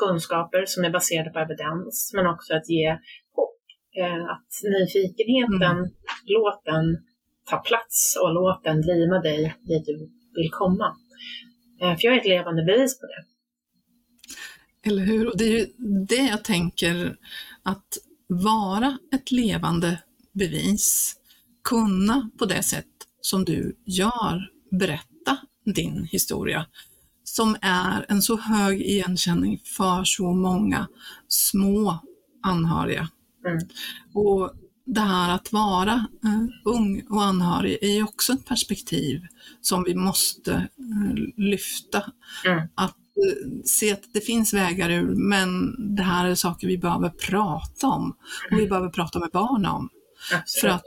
[0.00, 2.90] kunskaper som är baserade på evidens, men också att ge
[3.36, 3.60] hopp.
[4.34, 5.90] Att nyfikenheten, mm.
[6.24, 6.86] låt den
[7.50, 10.96] ta plats och låt den driva dig dit du vill komma.
[11.78, 13.22] För jag är ett levande bevis på det.
[14.90, 15.28] Eller hur?
[15.28, 15.66] Och det är ju
[16.08, 17.16] det jag tänker,
[17.62, 17.88] att
[18.28, 20.02] vara ett levande
[20.32, 21.16] bevis,
[21.64, 22.86] kunna på det sätt
[23.20, 25.38] som du gör berätta
[25.74, 26.66] din historia,
[27.24, 30.88] som är en så hög igenkänning för så många
[31.28, 31.98] små
[32.42, 33.08] anhöriga.
[33.46, 33.58] Mm.
[34.14, 34.52] Och
[34.86, 39.20] det här att vara uh, ung och anhörig är ju också ett perspektiv
[39.60, 42.12] som vi måste uh, lyfta.
[42.46, 42.68] Mm.
[42.74, 42.96] Att
[43.64, 48.16] se att det finns vägar ur, men det här är saker vi behöver prata om
[48.50, 49.88] och vi behöver prata med barn om.
[50.32, 50.60] Absolut.
[50.60, 50.84] För att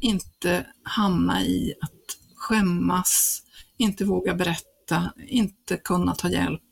[0.00, 1.92] inte hamna i att
[2.36, 3.42] skämmas,
[3.76, 6.62] inte våga berätta, inte kunna ta hjälp.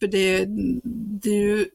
[0.00, 0.44] För det,
[1.22, 1.66] det är ju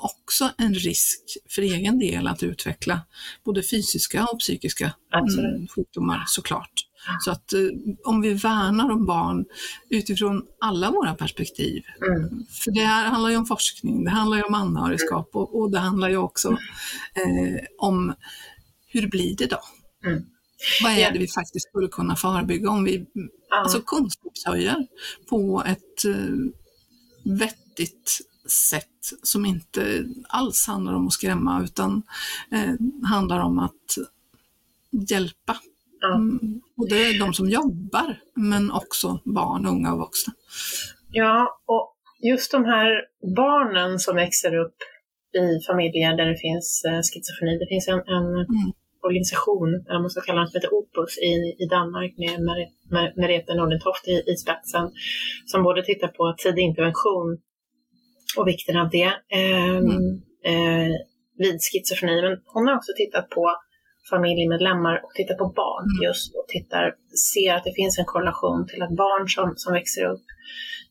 [0.00, 3.00] också en risk för egen del att utveckla
[3.44, 6.79] både fysiska och psykiska mm, sjukdomar såklart.
[7.20, 7.60] Så att eh,
[8.04, 9.44] om vi värnar om barn
[9.88, 12.46] utifrån alla våra perspektiv, mm.
[12.64, 15.78] för det här handlar ju om forskning, det handlar ju om anhörigskap och, och det
[15.78, 16.48] handlar ju också
[17.14, 18.14] eh, om
[18.86, 19.60] hur blir det då?
[20.04, 20.24] Mm.
[20.82, 23.06] Vad är det vi faktiskt skulle kunna förebygga om vi
[23.50, 23.56] ja.
[23.56, 24.86] alltså kunskapshöjer
[25.28, 26.34] på ett eh,
[27.24, 28.20] vettigt
[28.50, 28.86] sätt
[29.22, 32.02] som inte alls handlar om att skrämma utan
[32.50, 32.74] eh,
[33.08, 33.98] handlar om att
[34.90, 35.56] hjälpa.
[36.02, 40.32] Mm, och det är de som jobbar, men också barn, unga och vuxna.
[41.10, 41.96] Ja, och
[42.30, 42.90] just de här
[43.36, 44.76] barnen som växer upp
[45.42, 47.58] i familjer där det finns eh, schizofreni.
[47.58, 48.72] Det finns en, en mm.
[49.02, 52.40] organisation, eller man ska kalla den, som heter Opus i, i Danmark med
[53.16, 54.86] Merete Nordentoft i, i spetsen,
[55.46, 57.38] som både tittar på tidig intervention
[58.36, 60.22] och vikten av det eh, mm.
[60.50, 60.92] eh,
[61.38, 62.22] vid schizofreni.
[62.22, 63.44] Men hon har också tittat på
[64.10, 66.02] familjemedlemmar och tittat på barn mm.
[66.08, 66.94] just och tittar,
[67.32, 70.26] ser att det finns en korrelation till att barn som, som växer upp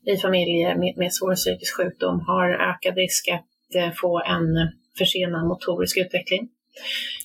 [0.06, 4.48] i familjer med, med svår psykisk sjukdom har ökad risk att eh, få en
[4.98, 6.48] försenad motorisk utveckling.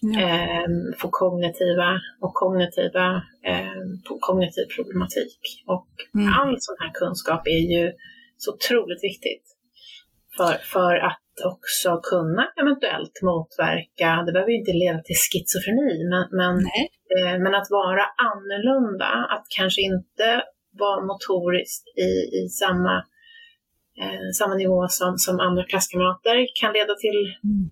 [0.03, 0.15] Mm.
[0.23, 0.67] Eh,
[0.97, 3.81] få kognitiva och kognitiva, eh,
[4.19, 5.63] kognitiv problematik.
[5.65, 6.33] Och mm.
[6.33, 7.91] all sån här kunskap är ju
[8.37, 9.54] så otroligt viktigt
[10.37, 16.23] för, för att också kunna eventuellt motverka, det behöver ju inte leda till schizofreni, men,
[16.39, 16.55] men,
[17.15, 20.27] eh, men att vara annorlunda, att kanske inte
[20.83, 22.93] vara motoriskt i, i samma,
[24.01, 27.63] eh, samma nivå som, som andra klasskamrater kan leda till mm.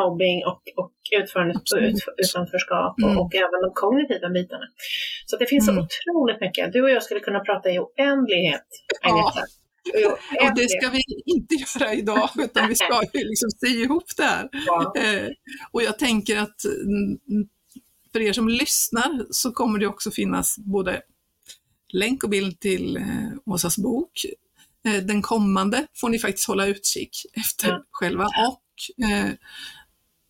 [0.00, 0.94] mobbing och, och
[2.22, 3.20] utanförskap och, mm.
[3.22, 4.66] och, även de kognitiva bitarna.
[5.26, 5.74] Så det finns mm.
[5.74, 6.72] så otroligt mycket.
[6.72, 8.68] Du och jag skulle kunna prata i oändlighet,
[9.02, 9.42] Agneta.
[9.46, 9.61] Ja.
[10.40, 14.48] Och det ska vi inte göra idag, utan vi ska liksom sy ihop det här.
[14.66, 14.92] Ja.
[14.96, 15.28] Eh,
[15.70, 17.48] och jag tänker att mm,
[18.12, 21.02] för er som lyssnar så kommer det också finnas både
[21.92, 24.12] länk och bild till eh, Åsas bok.
[24.84, 27.84] Eh, den kommande får ni faktiskt hålla utkik efter ja.
[27.90, 28.62] själva och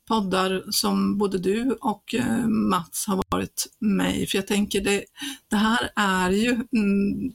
[0.09, 2.15] poddar som både du och
[2.49, 4.27] Mats har varit med i.
[4.27, 5.05] För jag tänker det,
[5.49, 7.33] det här är ju mm,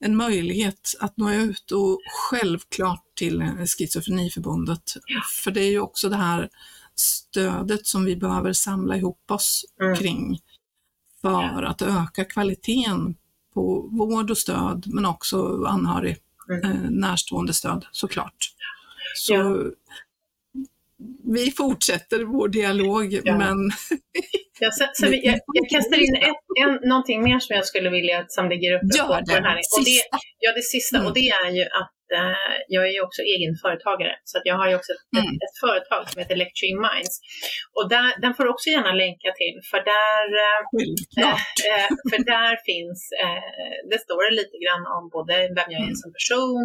[0.00, 3.42] en möjlighet att nå ut och självklart till
[3.78, 4.92] Schizofreniförbundet.
[5.06, 5.20] Ja.
[5.44, 6.48] För det är ju också det här
[6.94, 9.96] stödet som vi behöver samla ihop oss mm.
[9.96, 10.38] kring
[11.20, 13.16] för att öka kvaliteten
[13.54, 16.16] på vård och stöd men också anhörig
[16.50, 16.64] mm.
[16.64, 18.54] eh, närstående stöd såklart.
[19.16, 19.56] Så ja.
[21.34, 23.38] Vi fortsätter vår dialog ja.
[23.38, 23.56] men
[24.62, 28.18] Ja, så, så jag, jag, kastar in ett, en, någonting mer som jag skulle vilja
[28.28, 29.58] som ligger uppe på, på den här.
[29.76, 29.98] Och det,
[30.44, 30.96] ja, det sista.
[30.96, 31.06] Mm.
[31.06, 34.14] Och det är ju att eh, jag är ju också egenföretagare.
[34.30, 35.26] Så att jag har ju också ett, mm.
[35.26, 37.14] ett, ett företag som heter Lecturing Minds.
[37.76, 39.56] Och där, den får du också gärna länka till.
[39.70, 40.26] För där,
[41.24, 43.00] eh, för där finns,
[43.90, 46.02] det står det lite grann om både vem jag är mm.
[46.02, 46.62] som person,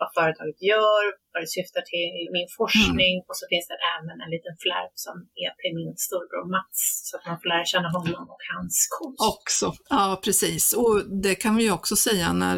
[0.00, 1.04] vad företaget gör,
[1.34, 3.28] vad det syftar till, min forskning mm.
[3.28, 7.12] och så finns det även en liten flärp som är till min storbror Mats så
[7.16, 9.20] att man får lära känna honom och hans konst.
[9.34, 9.66] Också,
[9.96, 10.64] ja precis.
[10.80, 12.56] Och det kan vi ju också säga när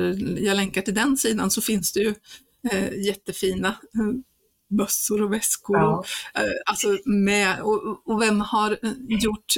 [0.49, 2.15] jag länkar till den sidan så finns det ju
[2.73, 4.13] eh, jättefina eh,
[4.69, 5.77] bössor och väskor.
[5.77, 5.99] Ja.
[5.99, 6.07] Och,
[6.41, 9.55] eh, alltså med, och, och, vem har eh, gjort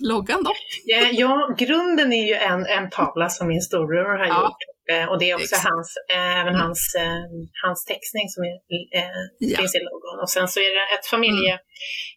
[0.00, 0.50] loggan då?
[0.84, 4.42] Ja, ja, grunden är ju en, en tavla som min storbror har ja.
[4.42, 4.77] gjort.
[4.92, 6.60] Eh, och det är också hans, eh, även mm.
[6.64, 7.24] hans, eh,
[7.64, 8.56] hans textning som är,
[8.98, 9.58] eh, ja.
[9.58, 10.16] finns i logon.
[10.22, 11.64] Och sen så är det ett familje, mm.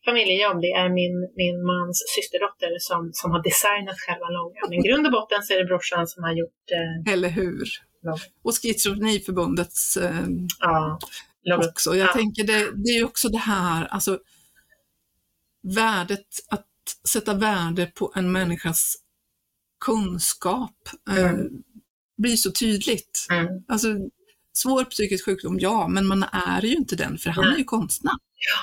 [0.05, 0.61] familjejobb.
[0.61, 4.67] Det är min, min mans systerdotter som, som har designat själva loggan.
[4.69, 6.63] Men grund och botten så är det brorsan som har gjort...
[6.77, 7.65] Eh, Eller hur?
[8.03, 8.19] Loggan.
[8.43, 10.27] Och Schizofreniförbundets eh,
[10.59, 10.99] ja,
[11.69, 11.95] också.
[11.95, 12.13] Jag ja.
[12.13, 14.19] tänker det, det är också det här, alltså
[15.75, 16.67] värdet, att
[17.07, 18.95] sätta värde på en människas
[19.85, 20.77] kunskap.
[21.09, 21.63] Mm
[22.21, 23.27] blir så tydligt.
[23.31, 23.47] Mm.
[23.67, 23.87] Alltså,
[24.53, 28.17] svår psykisk sjukdom, ja, men man är ju inte den, för han är ju konstnär.
[28.49, 28.59] Ja.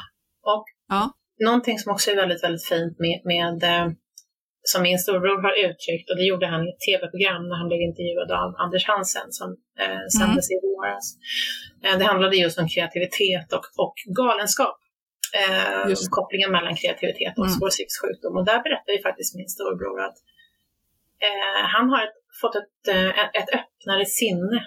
[0.52, 1.12] Och ja.
[1.44, 3.92] någonting som också är väldigt, väldigt fint med, med eh,
[4.62, 7.80] som min storbror har uttryckt, och det gjorde han i ett tv-program när han blev
[7.88, 9.48] intervjuad av Anders Hansen som
[9.82, 10.54] eh, sändes mm.
[10.54, 11.06] i våras.
[11.84, 14.78] Eh, det handlade just om kreativitet och, och galenskap.
[15.40, 17.56] Eh, kopplingen mellan kreativitet och mm.
[17.56, 18.36] svår psykisk sjukdom.
[18.38, 20.18] Och där berättar ju faktiskt min storbror att
[21.26, 24.58] eh, han har ett fått ett, eh, ett öppnare sinne.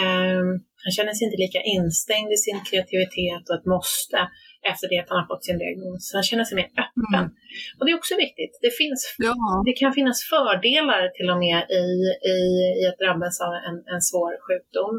[0.00, 0.48] Ehm,
[0.84, 4.18] han känner sig inte lika instängd i sin kreativitet och ett måste
[4.70, 6.02] efter det att han har fått sin diagnos.
[6.18, 7.24] Han känner sig mer öppen.
[7.24, 7.76] Mm.
[7.76, 8.54] Och det är också viktigt.
[8.66, 9.34] Det, finns, ja.
[9.68, 11.86] det kan finnas fördelar till och med i,
[12.34, 12.38] i,
[12.80, 14.94] i att drabbas av en, en svår sjukdom.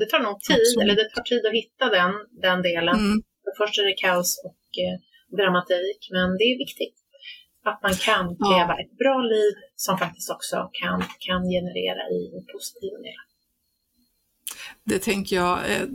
[0.00, 0.82] Det tar nog tid, Absolut.
[0.82, 2.12] eller det tar tid att hitta den,
[2.46, 2.96] den delen.
[3.06, 3.18] Mm.
[3.58, 4.96] Först är det kaos och eh,
[5.38, 6.97] dramatik, men det är viktigt
[7.68, 8.80] att man kan leva ja.
[8.80, 13.28] ett bra liv som faktiskt också kan, kan generera i positiva delar.
[14.84, 15.86] Det tänker jag är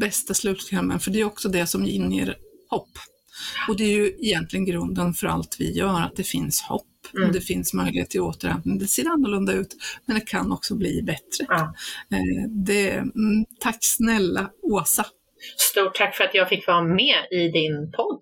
[0.00, 2.36] bästa slutklämmen, för det är också det som inger
[2.70, 2.98] hopp.
[3.68, 6.84] Och det är ju egentligen grunden för allt vi gör, att det finns hopp.
[7.14, 7.28] Mm.
[7.28, 8.78] Och det finns möjlighet till återhämtning.
[8.78, 11.46] Det ser annorlunda ut, men det kan också bli bättre.
[11.48, 11.74] Ja.
[12.10, 15.06] Eh, det, mm, tack snälla Åsa!
[15.56, 18.20] Stort tack för att jag fick vara med i din podd.